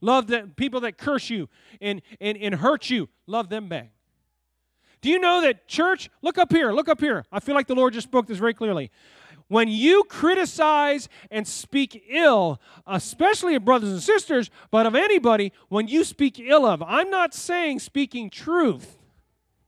Love 0.00 0.26
the 0.26 0.50
people 0.56 0.80
that 0.80 0.98
curse 0.98 1.30
you 1.30 1.48
and, 1.80 2.02
and, 2.20 2.36
and 2.36 2.56
hurt 2.56 2.90
you, 2.90 3.08
love 3.26 3.48
them 3.48 3.68
back. 3.68 3.93
Do 5.04 5.10
you 5.10 5.18
know 5.18 5.42
that 5.42 5.68
church? 5.68 6.08
Look 6.22 6.38
up 6.38 6.50
here, 6.50 6.72
look 6.72 6.88
up 6.88 6.98
here. 6.98 7.26
I 7.30 7.38
feel 7.38 7.54
like 7.54 7.66
the 7.66 7.74
Lord 7.74 7.92
just 7.92 8.08
spoke 8.08 8.26
this 8.26 8.38
very 8.38 8.54
clearly. 8.54 8.90
When 9.48 9.68
you 9.68 10.04
criticize 10.04 11.10
and 11.30 11.46
speak 11.46 12.06
ill, 12.08 12.58
especially 12.86 13.54
of 13.54 13.66
brothers 13.66 13.90
and 13.90 14.02
sisters, 14.02 14.48
but 14.70 14.86
of 14.86 14.94
anybody, 14.94 15.52
when 15.68 15.88
you 15.88 16.04
speak 16.04 16.40
ill 16.40 16.64
of, 16.64 16.82
I'm 16.82 17.10
not 17.10 17.34
saying 17.34 17.80
speaking 17.80 18.30
truth, 18.30 18.96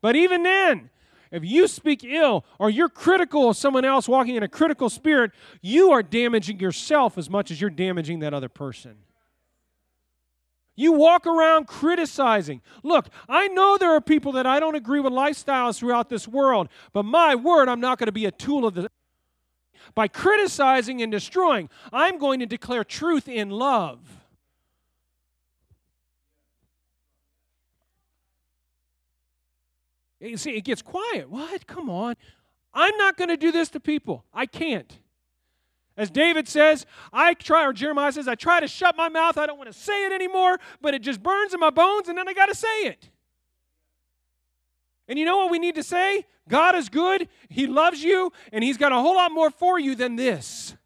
but 0.00 0.16
even 0.16 0.42
then, 0.42 0.88
if 1.30 1.44
you 1.44 1.68
speak 1.68 2.02
ill 2.02 2.46
or 2.58 2.70
you're 2.70 2.88
critical 2.88 3.50
of 3.50 3.58
someone 3.58 3.84
else 3.84 4.08
walking 4.08 4.36
in 4.36 4.42
a 4.42 4.48
critical 4.48 4.88
spirit, 4.88 5.32
you 5.60 5.90
are 5.90 6.02
damaging 6.02 6.60
yourself 6.60 7.18
as 7.18 7.28
much 7.28 7.50
as 7.50 7.60
you're 7.60 7.68
damaging 7.68 8.20
that 8.20 8.32
other 8.32 8.48
person. 8.48 8.96
You 10.76 10.92
walk 10.92 11.26
around 11.26 11.66
criticizing. 11.66 12.61
Look, 12.83 13.09
I 13.28 13.49
know 13.49 13.78
there 13.78 13.92
are 13.92 14.00
people 14.00 14.33
that 14.33 14.47
I 14.47 14.61
don't 14.61 14.75
agree 14.75 15.00
with 15.00 15.12
lifestyles 15.12 15.78
throughout 15.78 16.11
this 16.11 16.28
world, 16.28 16.68
but 16.92 17.04
my 17.04 17.35
word, 17.35 17.68
I'm 17.68 17.80
not 17.80 17.99
going 17.99 18.06
to 18.06 18.12
be 18.12 18.26
a 18.26 18.30
tool 18.30 18.66
of 18.66 18.75
the. 18.75 18.88
By 19.95 20.09
criticizing 20.09 21.00
and 21.00 21.11
destroying, 21.11 21.71
I'm 21.92 22.18
going 22.18 22.40
to 22.40 22.47
declare 22.47 22.85
truth 22.85 23.28
in 23.28 23.49
love. 23.49 24.00
You 30.21 30.37
see, 30.37 30.56
it 30.56 30.62
gets 30.64 30.83
quiet. 30.83 31.30
What? 31.30 31.66
Come 31.66 31.88
on. 31.88 32.16
I'm 32.75 32.97
not 32.99 33.16
going 33.16 33.28
to 33.28 33.37
do 33.37 33.52
this 33.52 33.71
to 33.71 33.80
people. 33.80 34.25
I 34.35 34.45
can't. 34.45 34.99
As 35.96 36.10
David 36.10 36.46
says, 36.46 36.84
I 37.12 37.34
try, 37.34 37.64
or 37.64 37.72
Jeremiah 37.72 38.12
says, 38.12 38.28
I 38.28 38.34
try 38.34 38.60
to 38.60 38.68
shut 38.68 38.96
my 38.96 39.08
mouth. 39.08 39.38
I 39.38 39.46
don't 39.46 39.56
want 39.56 39.72
to 39.72 39.78
say 39.78 40.06
it 40.06 40.12
anymore, 40.12 40.58
but 40.82 40.94
it 40.94 41.00
just 41.00 41.22
burns 41.22 41.54
in 41.54 41.60
my 41.60 41.70
bones, 41.70 42.08
and 42.08 42.18
then 42.18 42.28
I 42.28 42.34
got 42.34 42.46
to 42.46 42.54
say 42.54 42.82
it. 42.82 43.08
And 45.08 45.18
you 45.18 45.24
know 45.24 45.38
what 45.38 45.50
we 45.50 45.58
need 45.58 45.76
to 45.76 45.82
say? 45.82 46.26
God 46.48 46.74
is 46.74 46.88
good, 46.88 47.28
He 47.48 47.66
loves 47.66 48.02
you, 48.04 48.32
and 48.52 48.62
He's 48.62 48.76
got 48.76 48.92
a 48.92 48.96
whole 48.96 49.14
lot 49.16 49.32
more 49.32 49.50
for 49.50 49.78
you 49.78 49.94
than 49.94 50.16
this. 50.16 50.76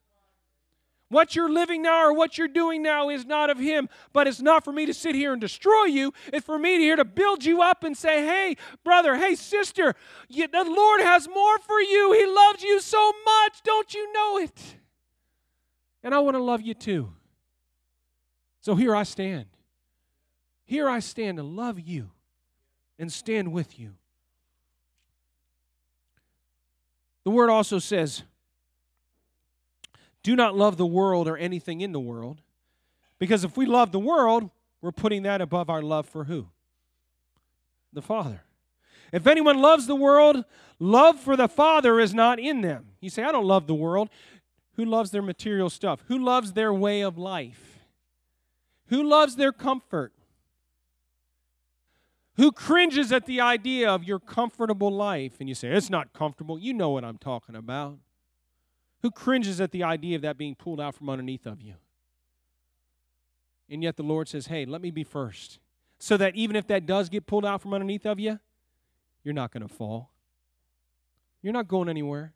What 1.09 1.35
you're 1.35 1.51
living 1.51 1.83
now 1.83 2.05
or 2.05 2.13
what 2.13 2.39
you're 2.39 2.47
doing 2.47 2.83
now 2.83 3.11
is 3.11 3.27
not 3.27 3.51
of 3.51 3.59
Him, 3.59 3.89
but 4.13 4.29
it's 4.29 4.41
not 4.41 4.63
for 4.63 4.73
me 4.73 4.87
to 4.87 4.95
sit 4.95 5.17
here 5.17 5.33
and 5.33 5.41
destroy 5.41 5.87
you. 5.87 6.13
It's 6.33 6.47
for 6.47 6.57
me 6.57 6.77
to 6.77 6.83
here 6.83 6.95
to 6.95 7.05
build 7.05 7.45
you 7.45 7.63
up 7.63 7.83
and 7.83 7.97
say, 7.97 8.25
hey, 8.25 8.57
brother, 8.85 9.17
hey, 9.17 9.35
sister, 9.35 9.97
you, 10.29 10.47
the 10.47 10.63
Lord 10.63 11.01
has 11.01 11.29
more 11.29 11.59
for 11.59 11.81
you. 11.81 12.13
He 12.13 12.27
loves 12.27 12.63
you 12.63 12.79
so 12.81 13.13
much. 13.25 13.61
Don't 13.65 13.93
you 13.93 14.13
know 14.13 14.39
it? 14.39 14.77
And 16.03 16.15
I 16.15 16.19
want 16.21 16.37
to 16.37 16.43
love 16.43 16.63
you 16.63 16.75
too. 16.75 17.13
So 18.61 18.75
here 18.75 18.95
I 18.95 19.03
stand. 19.03 19.47
Here 20.65 20.89
I 20.89 21.01
stand 21.01 21.39
to 21.39 21.43
love 21.43 21.81
you 21.81 22.11
and 22.99 23.11
stand 23.13 23.53
with 23.53 23.79
you. 23.79 23.95
The 27.25 27.31
word 27.31 27.51
also 27.51 27.79
says, 27.79 28.23
Do 30.23 30.37
not 30.37 30.57
love 30.57 30.77
the 30.77 30.87
world 30.87 31.29
or 31.29 31.37
anything 31.37 31.81
in 31.81 31.93
the 31.93 32.01
world. 32.01 32.41
Because 33.19 33.45
if 33.45 33.57
we 33.57 33.67
love 33.67 33.93
the 33.93 33.99
world, 33.99 34.51
we're 34.81 34.93
putting 34.93 35.25
that 35.25 35.41
above 35.41 35.69
our 35.69 35.83
love 35.83 36.07
for 36.07 36.25
who? 36.25 36.49
The 37.93 38.03
Father. 38.03 38.43
If 39.13 39.27
anyone 39.27 39.61
loves 39.61 39.87
the 39.87 39.97
world, 39.97 40.45
love 40.79 41.19
for 41.19 41.37
the 41.37 41.49
Father 41.49 42.01
is 42.01 42.15
not 42.15 42.39
in 42.39 42.61
them. 42.61 42.87
You 43.01 43.11
say, 43.11 43.23
I 43.23 43.33
don't 43.33 43.45
love 43.45 43.67
the 43.67 43.75
world. 43.75 44.09
Who 44.77 44.85
loves 44.85 45.11
their 45.11 45.23
material 45.23 45.71
stuff? 45.71 46.05
Who 46.09 46.19
loves 46.19 46.53
their 46.53 46.73
way 46.73 47.03
of 47.03 47.19
life? 47.19 47.81
Who 48.89 49.03
loves 49.03 49.37
their 49.37 49.53
comfort? 49.53 50.13
Who 52.37 52.53
cringes 52.53 53.13
at 53.13 53.27
the 53.27 53.41
idea 53.41 53.91
of 53.91 54.05
your 54.05 54.19
comfortable 54.19 54.91
life? 54.91 55.35
And 55.41 55.49
you 55.49 55.55
say, 55.55 55.69
it's 55.69 55.91
not 55.91 56.13
comfortable. 56.13 56.59
You 56.59 56.73
know 56.73 56.91
what 56.91 57.05
I'm 57.05 57.19
talking 57.19 57.55
about. 57.55 57.99
Who 59.03 59.11
cringes 59.11 59.61
at 59.61 59.73
the 59.73 59.83
idea 59.83 60.17
of 60.17 60.23
that 60.23 60.39
being 60.39 60.55
pulled 60.55 60.81
out 60.81 60.95
from 60.95 61.11
underneath 61.11 61.47
of 61.47 61.61
you? 61.61 61.75
And 63.69 63.83
yet 63.83 63.97
the 63.97 64.03
Lord 64.03 64.29
says, 64.29 64.47
hey, 64.47 64.65
let 64.65 64.81
me 64.81 64.91
be 64.91 65.05
first. 65.05 65.59
So 65.99 66.17
that 66.17 66.35
even 66.35 66.57
if 66.57 66.67
that 66.69 66.87
does 66.87 67.09
get 67.09 67.27
pulled 67.27 67.45
out 67.45 67.61
from 67.61 67.75
underneath 67.75 68.07
of 68.07 68.19
you, 68.19 68.41
you're 69.23 69.35
not 69.35 69.53
going 69.53 69.67
to 69.67 69.73
fall. 69.73 70.11
You're 71.43 71.53
not 71.53 71.69
going 71.69 71.89
anywhere. 71.89 72.33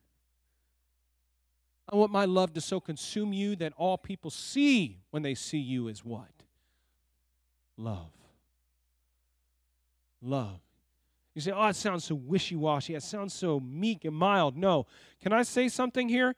I 1.90 1.97
want 1.97 2.12
my 2.12 2.25
love 2.25 2.55
to 2.55 2.61
so 2.61 2.81
consume 2.81 3.33
you 3.33 3.57
that 3.57 3.73
all 3.77 3.99
people 3.99 4.31
see 4.31 4.99
when 5.11 5.23
they 5.23 5.35
see 5.35 5.59
you 5.59 5.88
is 5.88 6.05
what? 6.05 6.31
Love. 7.77 8.11
Love. 10.23 10.61
You 11.35 11.40
say, 11.40 11.51
oh, 11.51 11.66
it 11.66 11.77
sounds 11.77 12.05
so 12.05 12.14
wishy 12.14 12.57
washy. 12.57 12.94
It 12.94 13.03
sounds 13.03 13.35
so 13.35 13.61
meek 13.61 14.05
and 14.05 14.14
mild. 14.14 14.57
No. 14.57 14.87
Can 15.20 15.33
I 15.33 15.42
say 15.42 15.68
something 15.68 16.09
here? 16.09 16.35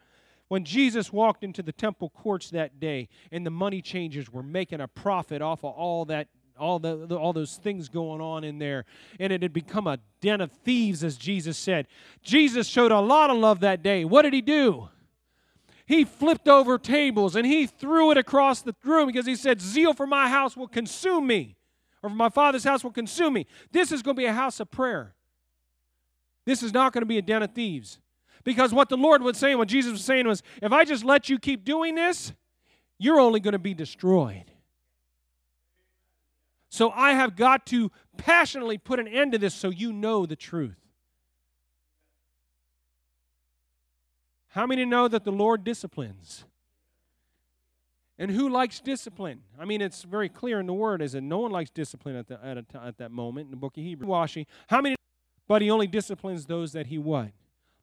When 0.48 0.64
Jesus 0.64 1.12
walked 1.12 1.44
into 1.44 1.62
the 1.62 1.72
temple 1.72 2.10
courts 2.10 2.50
that 2.50 2.80
day 2.80 3.08
and 3.30 3.44
the 3.44 3.50
money 3.50 3.82
changers 3.82 4.32
were 4.32 4.42
making 4.42 4.80
a 4.80 4.88
profit 4.88 5.42
off 5.42 5.64
of 5.64 5.72
all 5.72 6.04
that 6.06 6.28
all 6.58 6.78
the, 6.78 7.06
the, 7.06 7.14
all 7.14 7.34
those 7.34 7.56
things 7.56 7.90
going 7.90 8.22
on 8.22 8.42
in 8.42 8.58
there 8.58 8.86
and 9.20 9.30
it 9.30 9.42
had 9.42 9.52
become 9.52 9.86
a 9.86 9.98
den 10.22 10.40
of 10.40 10.50
thieves 10.50 11.04
as 11.04 11.18
Jesus 11.18 11.58
said. 11.58 11.86
Jesus 12.22 12.66
showed 12.66 12.92
a 12.92 13.00
lot 13.00 13.28
of 13.28 13.36
love 13.36 13.60
that 13.60 13.82
day. 13.82 14.06
What 14.06 14.22
did 14.22 14.32
he 14.32 14.40
do? 14.40 14.88
He 15.86 16.04
flipped 16.04 16.48
over 16.48 16.78
tables 16.78 17.36
and 17.36 17.46
he 17.46 17.66
threw 17.66 18.10
it 18.10 18.18
across 18.18 18.62
the 18.62 18.74
room 18.84 19.06
because 19.06 19.26
he 19.26 19.36
said, 19.36 19.60
Zeal 19.60 19.94
for 19.94 20.06
my 20.06 20.28
house 20.28 20.56
will 20.56 20.68
consume 20.68 21.26
me, 21.26 21.56
or 22.02 22.10
for 22.10 22.16
my 22.16 22.28
father's 22.28 22.64
house 22.64 22.82
will 22.82 22.90
consume 22.90 23.34
me. 23.34 23.46
This 23.70 23.92
is 23.92 24.02
going 24.02 24.16
to 24.16 24.20
be 24.20 24.26
a 24.26 24.32
house 24.32 24.58
of 24.58 24.70
prayer. 24.70 25.14
This 26.44 26.62
is 26.62 26.72
not 26.72 26.92
going 26.92 27.02
to 27.02 27.06
be 27.06 27.18
a 27.18 27.22
den 27.22 27.42
of 27.42 27.52
thieves. 27.52 28.00
Because 28.44 28.72
what 28.72 28.88
the 28.88 28.96
Lord 28.96 29.22
was 29.22 29.36
saying, 29.36 29.58
what 29.58 29.68
Jesus 29.68 29.92
was 29.92 30.04
saying 30.04 30.26
was, 30.26 30.42
if 30.62 30.72
I 30.72 30.84
just 30.84 31.04
let 31.04 31.28
you 31.28 31.38
keep 31.38 31.64
doing 31.64 31.96
this, 31.96 32.32
you're 32.98 33.18
only 33.18 33.40
going 33.40 33.52
to 33.52 33.58
be 33.58 33.74
destroyed. 33.74 34.52
So 36.68 36.90
I 36.90 37.12
have 37.12 37.36
got 37.36 37.66
to 37.66 37.90
passionately 38.16 38.78
put 38.78 39.00
an 39.00 39.08
end 39.08 39.32
to 39.32 39.38
this 39.38 39.54
so 39.54 39.70
you 39.70 39.92
know 39.92 40.26
the 40.26 40.36
truth. 40.36 40.85
How 44.56 44.64
many 44.64 44.86
know 44.86 45.06
that 45.06 45.22
the 45.22 45.30
Lord 45.30 45.64
disciplines? 45.64 46.46
And 48.18 48.30
who 48.30 48.48
likes 48.48 48.80
discipline? 48.80 49.42
I 49.60 49.66
mean, 49.66 49.82
it's 49.82 50.02
very 50.02 50.30
clear 50.30 50.58
in 50.60 50.66
the 50.66 50.72
word, 50.72 51.02
is 51.02 51.12
that 51.12 51.20
no 51.20 51.40
one 51.40 51.50
likes 51.50 51.68
discipline 51.68 52.16
at, 52.16 52.26
the, 52.26 52.42
at, 52.42 52.56
at 52.74 52.96
that 52.96 53.10
moment 53.10 53.48
in 53.48 53.50
the 53.50 53.58
book 53.58 53.76
of 53.76 53.82
Hebrews. 53.82 54.08
Washy. 54.08 54.46
How 54.68 54.80
many? 54.80 54.96
But 55.46 55.60
he 55.60 55.70
only 55.70 55.86
disciplines 55.86 56.46
those 56.46 56.72
that 56.72 56.86
he 56.86 56.96
what? 56.96 57.32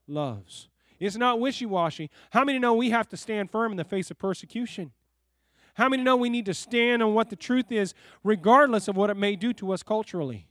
Loves. 0.07 0.67
It's 0.99 1.15
not 1.15 1.39
wishy-washy. 1.39 2.09
How 2.31 2.43
many 2.43 2.57
know 2.57 2.73
we 2.73 2.89
have 2.89 3.07
to 3.09 3.17
stand 3.17 3.51
firm 3.51 3.71
in 3.71 3.77
the 3.77 3.83
face 3.83 4.09
of 4.09 4.17
persecution? 4.17 4.93
How 5.75 5.89
many 5.89 6.01
know 6.01 6.15
we 6.15 6.31
need 6.31 6.47
to 6.47 6.55
stand 6.55 7.03
on 7.03 7.13
what 7.13 7.29
the 7.29 7.35
truth 7.35 7.71
is, 7.71 7.93
regardless 8.23 8.87
of 8.87 8.97
what 8.97 9.11
it 9.11 9.17
may 9.17 9.35
do 9.35 9.53
to 9.53 9.73
us 9.73 9.83
culturally, 9.83 10.47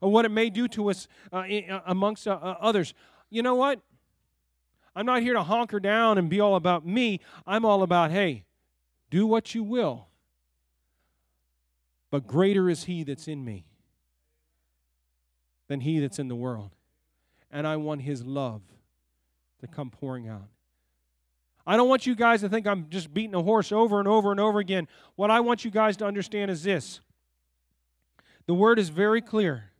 or 0.00 0.10
what 0.10 0.24
it 0.24 0.30
may 0.30 0.48
do 0.48 0.68
to 0.68 0.88
us 0.88 1.06
uh, 1.34 1.44
uh 1.70 1.80
amongst 1.84 2.26
uh, 2.26 2.32
others? 2.62 2.94
You 3.28 3.42
know 3.42 3.56
what? 3.56 3.80
I'm 4.96 5.04
not 5.04 5.20
here 5.20 5.34
to 5.34 5.42
honker 5.42 5.78
down 5.78 6.16
and 6.16 6.30
be 6.30 6.40
all 6.40 6.56
about 6.56 6.86
me. 6.86 7.20
I'm 7.46 7.66
all 7.66 7.82
about, 7.82 8.10
hey, 8.10 8.44
do 9.10 9.26
what 9.26 9.54
you 9.54 9.62
will. 9.62 10.08
But 12.10 12.26
greater 12.26 12.70
is 12.70 12.84
he 12.84 13.04
that's 13.04 13.28
in 13.28 13.44
me 13.44 13.66
than 15.68 15.80
he 15.80 16.00
that's 16.00 16.18
in 16.18 16.28
the 16.28 16.34
world. 16.34 16.70
And 17.50 17.66
I 17.66 17.76
want 17.76 18.02
his 18.02 18.24
love 18.24 18.62
to 19.60 19.66
come 19.66 19.90
pouring 19.90 20.28
out. 20.28 20.48
I 21.66 21.76
don't 21.76 21.88
want 21.88 22.06
you 22.06 22.14
guys 22.14 22.40
to 22.40 22.48
think 22.48 22.66
I'm 22.66 22.88
just 22.88 23.12
beating 23.12 23.34
a 23.34 23.42
horse 23.42 23.72
over 23.72 23.98
and 23.98 24.08
over 24.08 24.30
and 24.30 24.40
over 24.40 24.60
again. 24.60 24.88
What 25.16 25.30
I 25.30 25.40
want 25.40 25.64
you 25.64 25.70
guys 25.70 25.98
to 25.98 26.06
understand 26.06 26.50
is 26.50 26.62
this. 26.62 27.00
The 28.46 28.54
word 28.54 28.78
is 28.78 28.88
very 28.88 29.20
clear. 29.20 29.72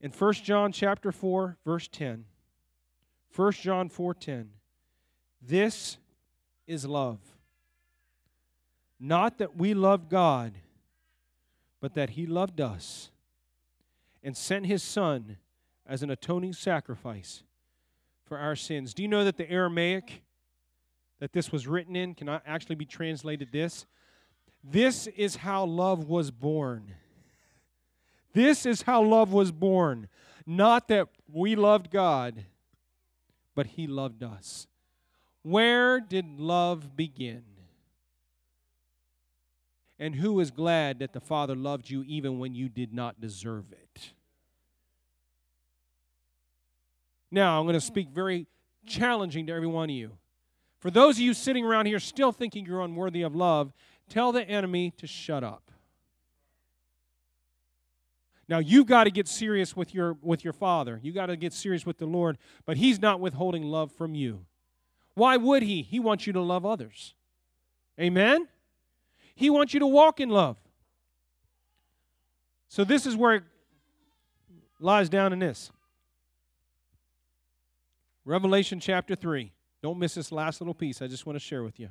In 0.00 0.12
1 0.12 0.32
John 0.34 0.70
chapter 0.70 1.10
4 1.10 1.56
verse 1.64 1.88
10, 1.88 2.26
1 3.34 3.52
John 3.52 3.88
4:10 3.88 4.48
This 5.40 5.98
is 6.66 6.86
love. 6.86 7.20
Not 8.98 9.38
that 9.38 9.56
we 9.56 9.74
loved 9.74 10.08
God, 10.08 10.54
but 11.80 11.94
that 11.94 12.10
He 12.10 12.26
loved 12.26 12.60
us 12.60 13.10
and 14.22 14.36
sent 14.36 14.66
His 14.66 14.82
Son 14.82 15.36
as 15.86 16.02
an 16.02 16.10
atoning 16.10 16.52
sacrifice 16.52 17.42
for 18.24 18.38
our 18.38 18.56
sins. 18.56 18.94
Do 18.94 19.02
you 19.02 19.08
know 19.08 19.24
that 19.24 19.36
the 19.36 19.48
Aramaic 19.50 20.22
that 21.18 21.32
this 21.32 21.50
was 21.50 21.66
written 21.66 21.96
in 21.96 22.14
can 22.14 22.28
actually 22.28 22.74
be 22.74 22.84
translated 22.84 23.50
this? 23.52 23.86
This 24.62 25.06
is 25.06 25.36
how 25.36 25.64
love 25.64 26.08
was 26.08 26.30
born. 26.30 26.94
This 28.32 28.66
is 28.66 28.82
how 28.82 29.02
love 29.02 29.32
was 29.32 29.52
born. 29.52 30.08
Not 30.44 30.88
that 30.88 31.08
we 31.32 31.56
loved 31.56 31.90
God, 31.90 32.44
but 33.56 33.66
He 33.66 33.88
loved 33.88 34.22
us. 34.22 34.68
Where 35.42 35.98
did 35.98 36.38
love 36.38 36.96
begin? 36.96 37.42
And 39.98 40.14
who 40.14 40.38
is 40.38 40.50
glad 40.50 41.00
that 41.00 41.12
the 41.12 41.20
Father 41.20 41.56
loved 41.56 41.90
you 41.90 42.04
even 42.06 42.38
when 42.38 42.54
you 42.54 42.68
did 42.68 42.92
not 42.92 43.20
deserve 43.20 43.72
it? 43.72 44.12
Now, 47.30 47.58
I'm 47.58 47.64
going 47.64 47.74
to 47.74 47.80
speak 47.80 48.10
very 48.10 48.46
challenging 48.86 49.46
to 49.46 49.52
every 49.52 49.66
one 49.66 49.90
of 49.90 49.96
you. 49.96 50.12
For 50.78 50.90
those 50.90 51.16
of 51.16 51.22
you 51.22 51.34
sitting 51.34 51.64
around 51.64 51.86
here 51.86 51.98
still 51.98 52.30
thinking 52.30 52.66
you're 52.66 52.82
unworthy 52.82 53.22
of 53.22 53.34
love, 53.34 53.72
tell 54.08 54.32
the 54.32 54.46
enemy 54.46 54.92
to 54.98 55.06
shut 55.06 55.42
up. 55.42 55.72
Now 58.48 58.58
you've 58.58 58.86
got 58.86 59.04
to 59.04 59.10
get 59.10 59.26
serious 59.26 59.74
with 59.74 59.94
your 59.94 60.16
with 60.22 60.44
your 60.44 60.52
father. 60.52 61.00
You 61.02 61.12
got 61.12 61.26
to 61.26 61.36
get 61.36 61.52
serious 61.52 61.84
with 61.84 61.98
the 61.98 62.06
Lord, 62.06 62.38
but 62.64 62.76
he's 62.76 63.00
not 63.00 63.20
withholding 63.20 63.64
love 63.64 63.92
from 63.92 64.14
you. 64.14 64.46
Why 65.14 65.36
would 65.36 65.62
he? 65.62 65.82
He 65.82 65.98
wants 65.98 66.26
you 66.26 66.32
to 66.34 66.40
love 66.40 66.64
others. 66.64 67.14
Amen. 68.00 68.48
He 69.34 69.50
wants 69.50 69.74
you 69.74 69.80
to 69.80 69.86
walk 69.86 70.20
in 70.20 70.28
love. 70.28 70.56
So 72.68 72.84
this 72.84 73.06
is 73.06 73.16
where 73.16 73.34
it 73.34 73.42
lies 74.78 75.08
down 75.08 75.32
in 75.32 75.38
this. 75.38 75.70
Revelation 78.24 78.80
chapter 78.80 79.14
3. 79.14 79.52
Don't 79.82 79.98
miss 79.98 80.14
this 80.14 80.32
last 80.32 80.60
little 80.60 80.74
piece. 80.74 81.00
I 81.00 81.06
just 81.06 81.26
want 81.26 81.36
to 81.36 81.40
share 81.40 81.62
with 81.62 81.78
you. 81.78 81.88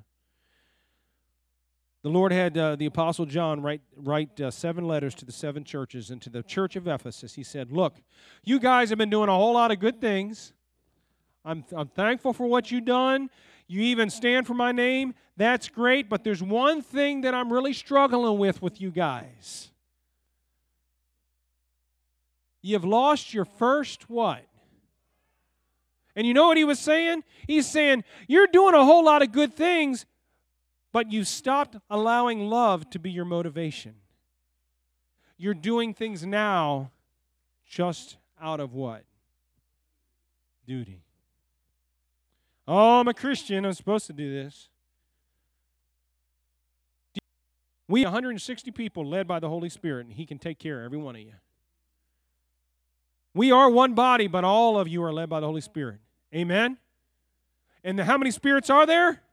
The 2.05 2.11
Lord 2.11 2.31
had 2.31 2.55
uh, 2.55 2.75
the 2.75 2.85
Apostle 2.85 3.25
John 3.25 3.63
write, 3.63 3.81
write 3.95 4.39
uh, 4.39 4.51
seven 4.51 4.87
letters 4.87 5.15
to 5.15 5.25
the 5.25 5.31
seven 5.31 5.63
churches 5.63 6.11
and 6.11 6.21
to 6.21 6.29
the 6.29 6.43
church 6.43 6.75
of 6.75 6.87
Ephesus. 6.87 7.33
He 7.33 7.41
said, 7.41 7.71
Look, 7.71 7.95
you 8.43 8.59
guys 8.59 8.89
have 8.89 8.99
been 8.99 9.09
doing 9.09 9.27
a 9.27 9.33
whole 9.33 9.55
lot 9.55 9.71
of 9.71 9.79
good 9.79 9.99
things. 9.99 10.53
I'm, 11.43 11.65
I'm 11.75 11.87
thankful 11.87 12.31
for 12.31 12.45
what 12.45 12.69
you've 12.69 12.85
done. 12.85 13.31
You 13.65 13.81
even 13.81 14.11
stand 14.11 14.45
for 14.45 14.53
my 14.53 14.71
name. 14.71 15.15
That's 15.35 15.67
great. 15.67 16.07
But 16.07 16.23
there's 16.23 16.43
one 16.43 16.83
thing 16.83 17.21
that 17.21 17.33
I'm 17.33 17.51
really 17.51 17.73
struggling 17.73 18.37
with 18.37 18.61
with 18.61 18.79
you 18.79 18.91
guys. 18.91 19.71
You've 22.61 22.85
lost 22.85 23.33
your 23.33 23.45
first 23.45 24.11
what? 24.11 24.45
And 26.15 26.27
you 26.27 26.35
know 26.35 26.49
what 26.49 26.57
he 26.57 26.65
was 26.65 26.77
saying? 26.77 27.23
He's 27.47 27.67
saying, 27.67 28.03
You're 28.27 28.45
doing 28.45 28.75
a 28.75 28.85
whole 28.85 29.03
lot 29.03 29.23
of 29.23 29.31
good 29.31 29.55
things, 29.55 30.05
but 30.95 31.11
you 31.11 31.25
stopped 31.25 31.75
allowing 31.89 32.49
love 32.49 32.89
to 32.89 32.99
be 32.99 33.11
your 33.11 33.25
motivation. 33.25 33.95
You're 35.37 35.53
doing 35.53 35.93
things 35.93 36.25
now 36.25 36.89
just 37.67 38.15
out 38.41 38.61
of 38.61 38.71
what? 38.71 39.03
Duty. 40.65 41.03
Oh, 42.65 43.01
I'm 43.01 43.09
a 43.09 43.13
Christian. 43.13 43.65
I'm 43.65 43.73
supposed 43.73 44.07
to 44.07 44.13
do 44.13 44.33
this. 44.33 44.69
We 47.89 48.05
160 48.05 48.71
people 48.71 49.05
led 49.05 49.27
by 49.27 49.41
the 49.41 49.49
Holy 49.49 49.67
Spirit, 49.67 50.05
and 50.05 50.15
He 50.15 50.25
can 50.25 50.39
take 50.39 50.59
care 50.59 50.79
of 50.79 50.85
every 50.85 50.97
one 50.97 51.17
of 51.17 51.21
you. 51.21 51.33
We 53.33 53.51
are 53.51 53.69
one 53.69 53.95
body, 53.95 54.27
but 54.27 54.45
all 54.45 54.79
of 54.79 54.87
you 54.87 55.03
are 55.03 55.11
led 55.11 55.27
by 55.27 55.41
the 55.41 55.45
Holy 55.45 55.59
Spirit. 55.59 55.99
Amen. 56.33 56.77
And 57.83 57.99
how 57.99 58.17
many 58.17 58.31
spirits 58.31 58.69
are 58.69 58.85
there? 58.85 59.24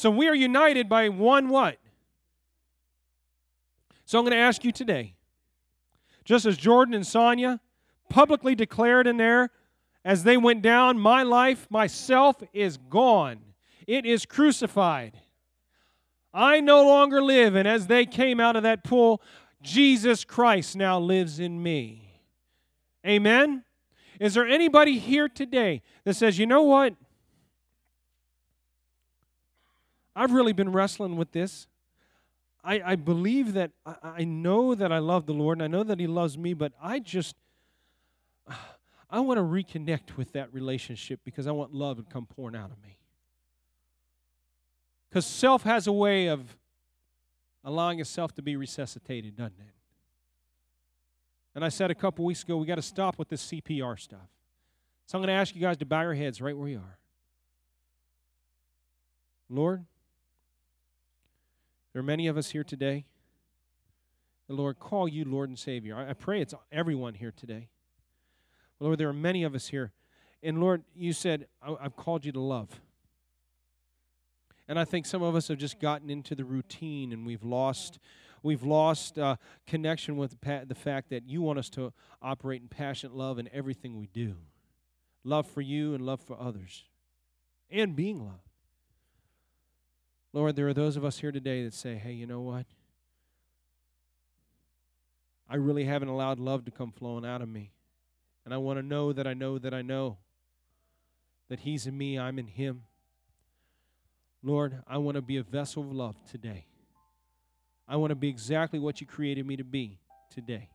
So 0.00 0.10
we 0.10 0.28
are 0.28 0.34
united 0.34 0.88
by 0.88 1.10
one 1.10 1.50
what? 1.50 1.76
So 4.06 4.18
I'm 4.18 4.24
going 4.24 4.34
to 4.34 4.42
ask 4.42 4.64
you 4.64 4.72
today, 4.72 5.14
just 6.24 6.46
as 6.46 6.56
Jordan 6.56 6.94
and 6.94 7.06
Sonia 7.06 7.60
publicly 8.08 8.54
declared 8.54 9.06
in 9.06 9.18
there 9.18 9.50
as 10.02 10.24
they 10.24 10.38
went 10.38 10.62
down, 10.62 10.98
my 10.98 11.22
life, 11.22 11.66
myself 11.68 12.42
is 12.54 12.78
gone. 12.78 13.40
It 13.86 14.06
is 14.06 14.24
crucified. 14.24 15.18
I 16.32 16.60
no 16.60 16.82
longer 16.86 17.20
live. 17.20 17.54
And 17.54 17.68
as 17.68 17.86
they 17.86 18.06
came 18.06 18.40
out 18.40 18.56
of 18.56 18.62
that 18.62 18.82
pool, 18.82 19.20
Jesus 19.60 20.24
Christ 20.24 20.76
now 20.76 20.98
lives 20.98 21.38
in 21.38 21.62
me. 21.62 22.22
Amen? 23.06 23.64
Is 24.18 24.32
there 24.32 24.48
anybody 24.48 24.98
here 24.98 25.28
today 25.28 25.82
that 26.04 26.14
says, 26.14 26.38
you 26.38 26.46
know 26.46 26.62
what? 26.62 26.94
I've 30.14 30.32
really 30.32 30.52
been 30.52 30.72
wrestling 30.72 31.16
with 31.16 31.32
this. 31.32 31.66
I, 32.62 32.82
I 32.84 32.96
believe 32.96 33.54
that 33.54 33.70
I, 33.86 33.94
I 34.02 34.24
know 34.24 34.74
that 34.74 34.92
I 34.92 34.98
love 34.98 35.26
the 35.26 35.32
Lord 35.32 35.58
and 35.58 35.62
I 35.62 35.66
know 35.66 35.84
that 35.84 35.98
He 35.98 36.06
loves 36.06 36.36
me, 36.36 36.54
but 36.54 36.72
I 36.82 36.98
just 36.98 37.36
I 39.10 39.20
want 39.20 39.38
to 39.38 39.42
reconnect 39.42 40.16
with 40.16 40.32
that 40.32 40.52
relationship 40.52 41.20
because 41.24 41.46
I 41.46 41.52
want 41.52 41.74
love 41.74 41.96
to 41.96 42.04
come 42.04 42.26
pouring 42.26 42.54
out 42.54 42.70
of 42.70 42.80
me. 42.82 42.98
Because 45.08 45.26
self 45.26 45.64
has 45.64 45.86
a 45.86 45.92
way 45.92 46.28
of 46.28 46.56
allowing 47.64 47.98
itself 48.00 48.34
to 48.34 48.42
be 48.42 48.56
resuscitated, 48.56 49.36
doesn't 49.36 49.58
it? 49.58 49.74
And 51.54 51.64
I 51.64 51.68
said 51.68 51.90
a 51.90 51.94
couple 51.94 52.24
weeks 52.24 52.44
ago, 52.44 52.56
we 52.56 52.66
got 52.66 52.76
to 52.76 52.82
stop 52.82 53.18
with 53.18 53.28
this 53.28 53.44
CPR 53.50 53.98
stuff. 53.98 54.28
So 55.06 55.18
I'm 55.18 55.22
going 55.22 55.34
to 55.34 55.40
ask 55.40 55.54
you 55.54 55.60
guys 55.60 55.76
to 55.78 55.86
bow 55.86 56.02
your 56.02 56.14
heads 56.14 56.40
right 56.40 56.56
where 56.56 56.68
you 56.68 56.78
are. 56.78 56.98
Lord, 59.48 59.84
there 61.92 62.00
are 62.00 62.04
many 62.04 62.26
of 62.26 62.36
us 62.36 62.50
here 62.50 62.64
today. 62.64 63.04
The 64.48 64.54
Lord 64.54 64.78
call 64.78 65.08
you 65.08 65.24
Lord 65.24 65.48
and 65.48 65.58
Savior. 65.58 65.96
I, 65.96 66.10
I 66.10 66.12
pray 66.12 66.40
it's 66.40 66.54
everyone 66.72 67.14
here 67.14 67.32
today. 67.34 67.68
Lord, 68.80 68.98
there 68.98 69.08
are 69.08 69.12
many 69.12 69.42
of 69.44 69.54
us 69.54 69.68
here. 69.68 69.92
And 70.42 70.60
Lord, 70.60 70.82
you 70.94 71.12
said, 71.12 71.46
I've 71.62 71.96
called 71.96 72.24
you 72.24 72.32
to 72.32 72.40
love. 72.40 72.80
And 74.66 74.78
I 74.78 74.84
think 74.84 75.04
some 75.04 75.22
of 75.22 75.34
us 75.34 75.48
have 75.48 75.58
just 75.58 75.80
gotten 75.80 76.10
into 76.10 76.34
the 76.34 76.44
routine 76.44 77.12
and 77.12 77.26
we've 77.26 77.42
lost 77.42 77.98
we've 78.42 78.62
lost 78.62 79.18
uh, 79.18 79.36
connection 79.66 80.16
with 80.16 80.30
the, 80.40 80.64
the 80.66 80.74
fact 80.74 81.10
that 81.10 81.28
you 81.28 81.42
want 81.42 81.58
us 81.58 81.68
to 81.70 81.92
operate 82.22 82.62
in 82.62 82.68
passionate 82.68 83.14
love 83.14 83.38
in 83.38 83.48
everything 83.52 83.98
we 83.98 84.06
do. 84.06 84.36
Love 85.24 85.46
for 85.46 85.60
you 85.60 85.94
and 85.94 86.06
love 86.06 86.20
for 86.20 86.40
others. 86.40 86.84
And 87.70 87.94
being 87.94 88.24
loved. 88.24 88.49
Lord, 90.32 90.54
there 90.54 90.68
are 90.68 90.74
those 90.74 90.96
of 90.96 91.04
us 91.04 91.18
here 91.18 91.32
today 91.32 91.64
that 91.64 91.74
say, 91.74 91.96
hey, 91.96 92.12
you 92.12 92.26
know 92.26 92.40
what? 92.40 92.66
I 95.48 95.56
really 95.56 95.84
haven't 95.84 96.08
allowed 96.08 96.38
love 96.38 96.64
to 96.66 96.70
come 96.70 96.92
flowing 96.92 97.26
out 97.26 97.42
of 97.42 97.48
me. 97.48 97.72
And 98.44 98.54
I 98.54 98.58
want 98.58 98.78
to 98.78 98.82
know 98.82 99.12
that 99.12 99.26
I 99.26 99.34
know 99.34 99.58
that 99.58 99.74
I 99.74 99.82
know 99.82 100.18
that 101.48 101.60
He's 101.60 101.86
in 101.86 101.98
me, 101.98 102.18
I'm 102.18 102.38
in 102.38 102.46
Him. 102.46 102.82
Lord, 104.42 104.82
I 104.86 104.98
want 104.98 105.16
to 105.16 105.22
be 105.22 105.36
a 105.36 105.42
vessel 105.42 105.82
of 105.82 105.92
love 105.92 106.16
today. 106.30 106.66
I 107.88 107.96
want 107.96 108.12
to 108.12 108.14
be 108.14 108.28
exactly 108.28 108.78
what 108.78 109.00
you 109.00 109.06
created 109.06 109.44
me 109.44 109.56
to 109.56 109.64
be 109.64 109.98
today. 110.32 110.70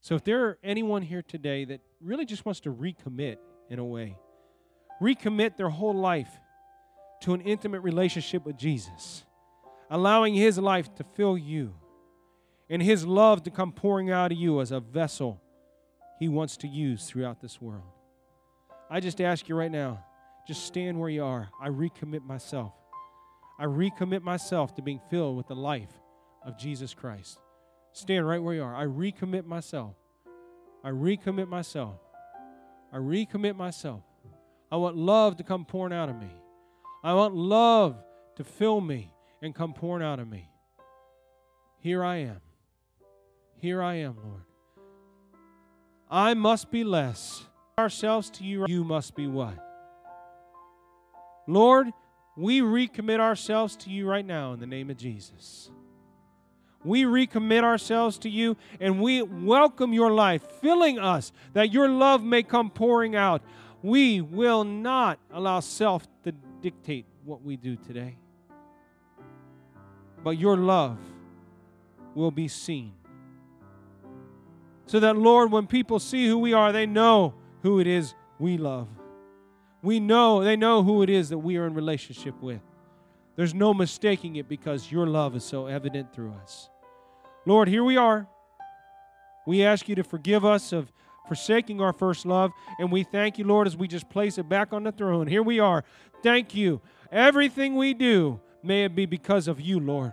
So 0.00 0.14
if 0.14 0.24
there 0.24 0.46
are 0.46 0.58
anyone 0.64 1.02
here 1.02 1.22
today 1.22 1.66
that 1.66 1.80
really 2.00 2.24
just 2.24 2.46
wants 2.46 2.60
to 2.60 2.72
recommit 2.72 3.36
in 3.68 3.78
a 3.78 3.84
way, 3.84 4.16
recommit 5.02 5.58
their 5.58 5.68
whole 5.68 5.94
life 5.94 6.30
to 7.22 7.34
an 7.34 7.40
intimate 7.40 7.80
relationship 7.80 8.44
with 8.44 8.56
Jesus, 8.56 9.24
allowing 9.90 10.34
His 10.34 10.58
life 10.58 10.94
to 10.96 11.04
fill 11.14 11.36
you 11.36 11.74
and 12.70 12.82
His 12.82 13.06
love 13.06 13.42
to 13.44 13.50
come 13.50 13.72
pouring 13.72 14.10
out 14.10 14.32
of 14.32 14.38
you 14.38 14.60
as 14.60 14.72
a 14.72 14.80
vessel 14.80 15.40
He 16.18 16.28
wants 16.28 16.56
to 16.58 16.68
use 16.68 17.06
throughout 17.06 17.40
this 17.40 17.60
world. 17.60 17.90
I 18.90 19.00
just 19.00 19.20
ask 19.20 19.48
you 19.48 19.54
right 19.54 19.70
now, 19.70 20.04
just 20.46 20.64
stand 20.64 20.98
where 20.98 21.10
you 21.10 21.24
are. 21.24 21.48
I 21.60 21.68
recommit 21.68 22.24
myself. 22.24 22.72
I 23.58 23.64
recommit 23.64 24.22
myself 24.22 24.74
to 24.76 24.82
being 24.82 25.00
filled 25.10 25.36
with 25.36 25.48
the 25.48 25.56
life 25.56 25.92
of 26.44 26.56
Jesus 26.56 26.94
Christ. 26.94 27.38
Stand 27.92 28.26
right 28.26 28.42
where 28.42 28.54
you 28.54 28.62
are. 28.62 28.74
I 28.74 28.84
recommit 28.84 29.44
myself. 29.44 29.94
I 30.84 30.90
recommit 30.90 31.48
myself. 31.48 31.96
I 32.92 32.96
recommit 32.96 33.56
myself. 33.56 34.02
I 34.70 34.76
want 34.76 34.96
love 34.96 35.36
to 35.38 35.42
come 35.42 35.64
pouring 35.64 35.92
out 35.92 36.08
of 36.08 36.16
me. 36.16 36.30
I 37.02 37.14
want 37.14 37.34
love 37.34 37.96
to 38.36 38.44
fill 38.44 38.80
me 38.80 39.12
and 39.40 39.54
come 39.54 39.72
pouring 39.72 40.04
out 40.04 40.18
of 40.18 40.28
me. 40.28 40.50
Here 41.80 42.02
I 42.02 42.16
am. 42.16 42.40
Here 43.56 43.82
I 43.82 43.94
am, 43.96 44.16
Lord. 44.22 44.42
I 46.10 46.34
must 46.34 46.70
be 46.70 46.84
less 46.84 47.44
ourselves 47.78 48.30
to 48.30 48.44
you, 48.44 48.66
you 48.66 48.82
must 48.82 49.14
be 49.14 49.26
what? 49.26 49.56
Lord, 51.46 51.88
we 52.36 52.60
recommit 52.60 53.20
ourselves 53.20 53.76
to 53.76 53.90
you 53.90 54.06
right 54.06 54.26
now 54.26 54.52
in 54.52 54.60
the 54.60 54.66
name 54.66 54.90
of 54.90 54.96
Jesus. 54.96 55.70
We 56.84 57.04
recommit 57.04 57.62
ourselves 57.62 58.18
to 58.20 58.28
you 58.28 58.56
and 58.80 59.00
we 59.00 59.22
welcome 59.22 59.92
your 59.92 60.12
life, 60.12 60.42
filling 60.60 60.98
us 60.98 61.32
that 61.52 61.72
your 61.72 61.88
love 61.88 62.22
may 62.22 62.42
come 62.42 62.70
pouring 62.70 63.16
out. 63.16 63.42
We 63.82 64.20
will 64.20 64.64
not 64.64 65.18
allow 65.32 65.60
self 65.60 66.06
to 66.24 66.32
dictate 66.60 67.06
what 67.24 67.42
we 67.42 67.56
do 67.56 67.76
today, 67.76 68.16
but 70.22 70.38
your 70.38 70.56
love 70.56 70.98
will 72.14 72.30
be 72.30 72.48
seen. 72.48 72.92
So 74.86 75.00
that, 75.00 75.16
Lord, 75.16 75.52
when 75.52 75.66
people 75.66 75.98
see 75.98 76.26
who 76.26 76.38
we 76.38 76.52
are, 76.52 76.72
they 76.72 76.86
know 76.86 77.34
who 77.62 77.78
it 77.80 77.86
is 77.86 78.14
we 78.38 78.56
love. 78.56 78.88
We 79.82 80.00
know, 80.00 80.42
they 80.42 80.56
know 80.56 80.82
who 80.82 81.02
it 81.02 81.10
is 81.10 81.28
that 81.28 81.38
we 81.38 81.56
are 81.56 81.66
in 81.66 81.74
relationship 81.74 82.40
with. 82.42 82.60
There's 83.36 83.54
no 83.54 83.72
mistaking 83.72 84.36
it 84.36 84.48
because 84.48 84.90
your 84.90 85.06
love 85.06 85.36
is 85.36 85.44
so 85.44 85.66
evident 85.66 86.12
through 86.12 86.32
us. 86.42 86.68
Lord, 87.46 87.68
here 87.68 87.84
we 87.84 87.96
are. 87.96 88.26
We 89.46 89.62
ask 89.62 89.88
you 89.88 89.94
to 89.94 90.02
forgive 90.02 90.44
us 90.44 90.72
of 90.72 90.90
forsaking 91.28 91.80
our 91.80 91.92
first 91.92 92.26
love, 92.26 92.50
and 92.78 92.90
we 92.90 93.04
thank 93.04 93.38
you, 93.38 93.44
Lord, 93.44 93.66
as 93.66 93.76
we 93.76 93.86
just 93.86 94.08
place 94.08 94.38
it 94.38 94.48
back 94.48 94.72
on 94.72 94.82
the 94.82 94.92
throne. 94.92 95.26
Here 95.26 95.42
we 95.42 95.60
are. 95.60 95.84
Thank 96.22 96.54
you. 96.54 96.80
Everything 97.12 97.76
we 97.76 97.94
do, 97.94 98.40
may 98.62 98.84
it 98.84 98.94
be 98.94 99.06
because 99.06 99.46
of 99.46 99.60
you, 99.60 99.78
Lord, 99.78 100.12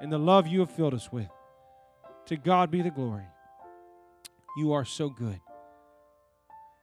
and 0.00 0.12
the 0.12 0.18
love 0.18 0.46
you 0.46 0.60
have 0.60 0.70
filled 0.70 0.94
us 0.94 1.10
with. 1.10 1.28
To 2.26 2.36
God 2.36 2.70
be 2.70 2.82
the 2.82 2.90
glory. 2.90 3.26
You 4.56 4.72
are 4.72 4.84
so 4.84 5.08
good. 5.08 5.40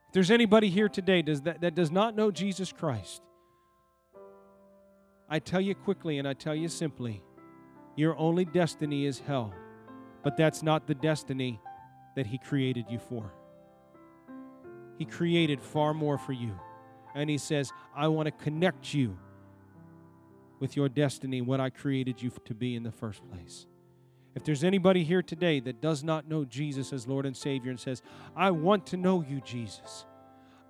If 0.08 0.12
there's 0.12 0.30
anybody 0.30 0.68
here 0.68 0.88
today 0.88 1.22
does 1.22 1.42
that, 1.42 1.60
that 1.60 1.74
does 1.74 1.90
not 1.90 2.16
know 2.16 2.30
Jesus 2.30 2.72
Christ, 2.72 3.22
I 5.28 5.38
tell 5.38 5.60
you 5.60 5.74
quickly 5.74 6.18
and 6.18 6.26
I 6.26 6.34
tell 6.34 6.54
you 6.54 6.68
simply 6.68 7.22
your 7.96 8.16
only 8.18 8.44
destiny 8.44 9.06
is 9.06 9.20
hell. 9.20 9.54
But 10.22 10.36
that's 10.36 10.62
not 10.62 10.86
the 10.86 10.94
destiny 10.94 11.60
that 12.16 12.26
He 12.26 12.38
created 12.38 12.86
you 12.90 12.98
for. 12.98 13.32
He 14.98 15.04
created 15.04 15.62
far 15.62 15.94
more 15.94 16.18
for 16.18 16.32
you. 16.32 16.58
And 17.14 17.30
He 17.30 17.38
says, 17.38 17.72
I 17.94 18.08
want 18.08 18.26
to 18.26 18.32
connect 18.32 18.92
you 18.92 19.16
with 20.58 20.76
your 20.76 20.88
destiny, 20.88 21.40
what 21.40 21.60
I 21.60 21.70
created 21.70 22.20
you 22.20 22.32
to 22.44 22.54
be 22.54 22.74
in 22.74 22.82
the 22.82 22.90
first 22.90 23.22
place. 23.30 23.66
If 24.34 24.44
there's 24.44 24.64
anybody 24.64 25.02
here 25.02 25.22
today 25.22 25.60
that 25.60 25.80
does 25.80 26.04
not 26.04 26.28
know 26.28 26.44
Jesus 26.44 26.92
as 26.92 27.06
Lord 27.06 27.24
and 27.24 27.36
Savior 27.36 27.70
and 27.70 27.80
says, 27.80 28.02
I 28.34 28.50
want 28.50 28.86
to 28.88 28.96
know 28.96 29.24
you, 29.26 29.40
Jesus. 29.40 30.04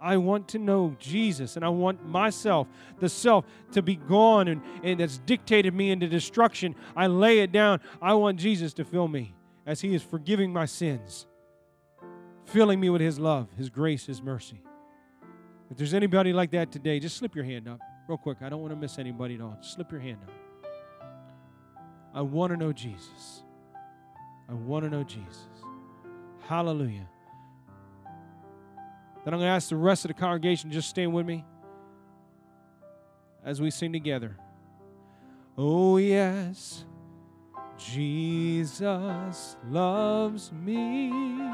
I 0.00 0.18
want 0.18 0.48
to 0.48 0.59
know 0.59 0.94
Jesus 1.00 1.56
and 1.56 1.64
I 1.64 1.68
want 1.70 2.06
myself, 2.06 2.68
the 3.00 3.09
self, 3.09 3.44
to 3.72 3.82
be 3.82 3.96
gone 3.96 4.46
and, 4.48 4.62
and 4.85 5.00
that's 5.00 5.18
dictated 5.18 5.74
me 5.74 5.90
into 5.90 6.06
destruction. 6.06 6.76
I 6.94 7.09
lay 7.09 7.40
it 7.40 7.50
down. 7.50 7.80
I 8.00 8.14
want 8.14 8.38
Jesus 8.38 8.72
to 8.74 8.85
fill 8.85 9.09
me 9.09 9.35
as 9.66 9.80
He 9.80 9.94
is 9.94 10.02
forgiving 10.02 10.52
my 10.52 10.66
sins, 10.66 11.26
filling 12.46 12.80
me 12.80 12.90
with 12.90 13.00
His 13.00 13.18
love, 13.18 13.48
His 13.56 13.68
grace, 13.68 14.06
His 14.06 14.22
mercy. 14.22 14.61
If 15.70 15.76
there's 15.76 15.94
anybody 15.94 16.32
like 16.32 16.52
that 16.52 16.72
today, 16.72 16.98
just 17.00 17.16
slip 17.16 17.35
your 17.35 17.44
hand 17.44 17.68
up 17.68 17.80
real 18.09 18.18
quick. 18.18 18.38
I 18.40 18.48
don't 18.48 18.61
want 18.61 18.72
to 18.72 18.76
miss 18.78 18.98
anybody 18.98 19.35
at 19.35 19.40
all. 19.40 19.56
Just 19.61 19.74
slip 19.74 19.90
your 19.90 20.00
hand 20.00 20.18
up. 20.24 20.32
I 22.14 22.22
want 22.22 22.52
to 22.52 22.56
know 22.56 22.72
Jesus. 22.72 23.42
I 24.48 24.54
want 24.54 24.85
to 24.85 24.90
know 24.90 25.02
Jesus. 25.02 25.48
Hallelujah. 26.48 27.09
Then 29.24 29.35
I'm 29.35 29.40
going 29.40 29.48
to 29.48 29.54
ask 29.54 29.68
the 29.68 29.76
rest 29.76 30.04
of 30.04 30.09
the 30.09 30.14
congregation 30.14 30.70
to 30.70 30.76
just 30.76 30.88
stand 30.88 31.12
with 31.12 31.26
me 31.26 31.44
as 33.44 33.61
we 33.61 33.70
sing 33.70 33.92
together. 33.92 34.37
Oh, 35.59 35.96
yes, 35.96 36.85
Jesus 37.76 39.56
loves 39.68 40.52
me. 40.52 41.45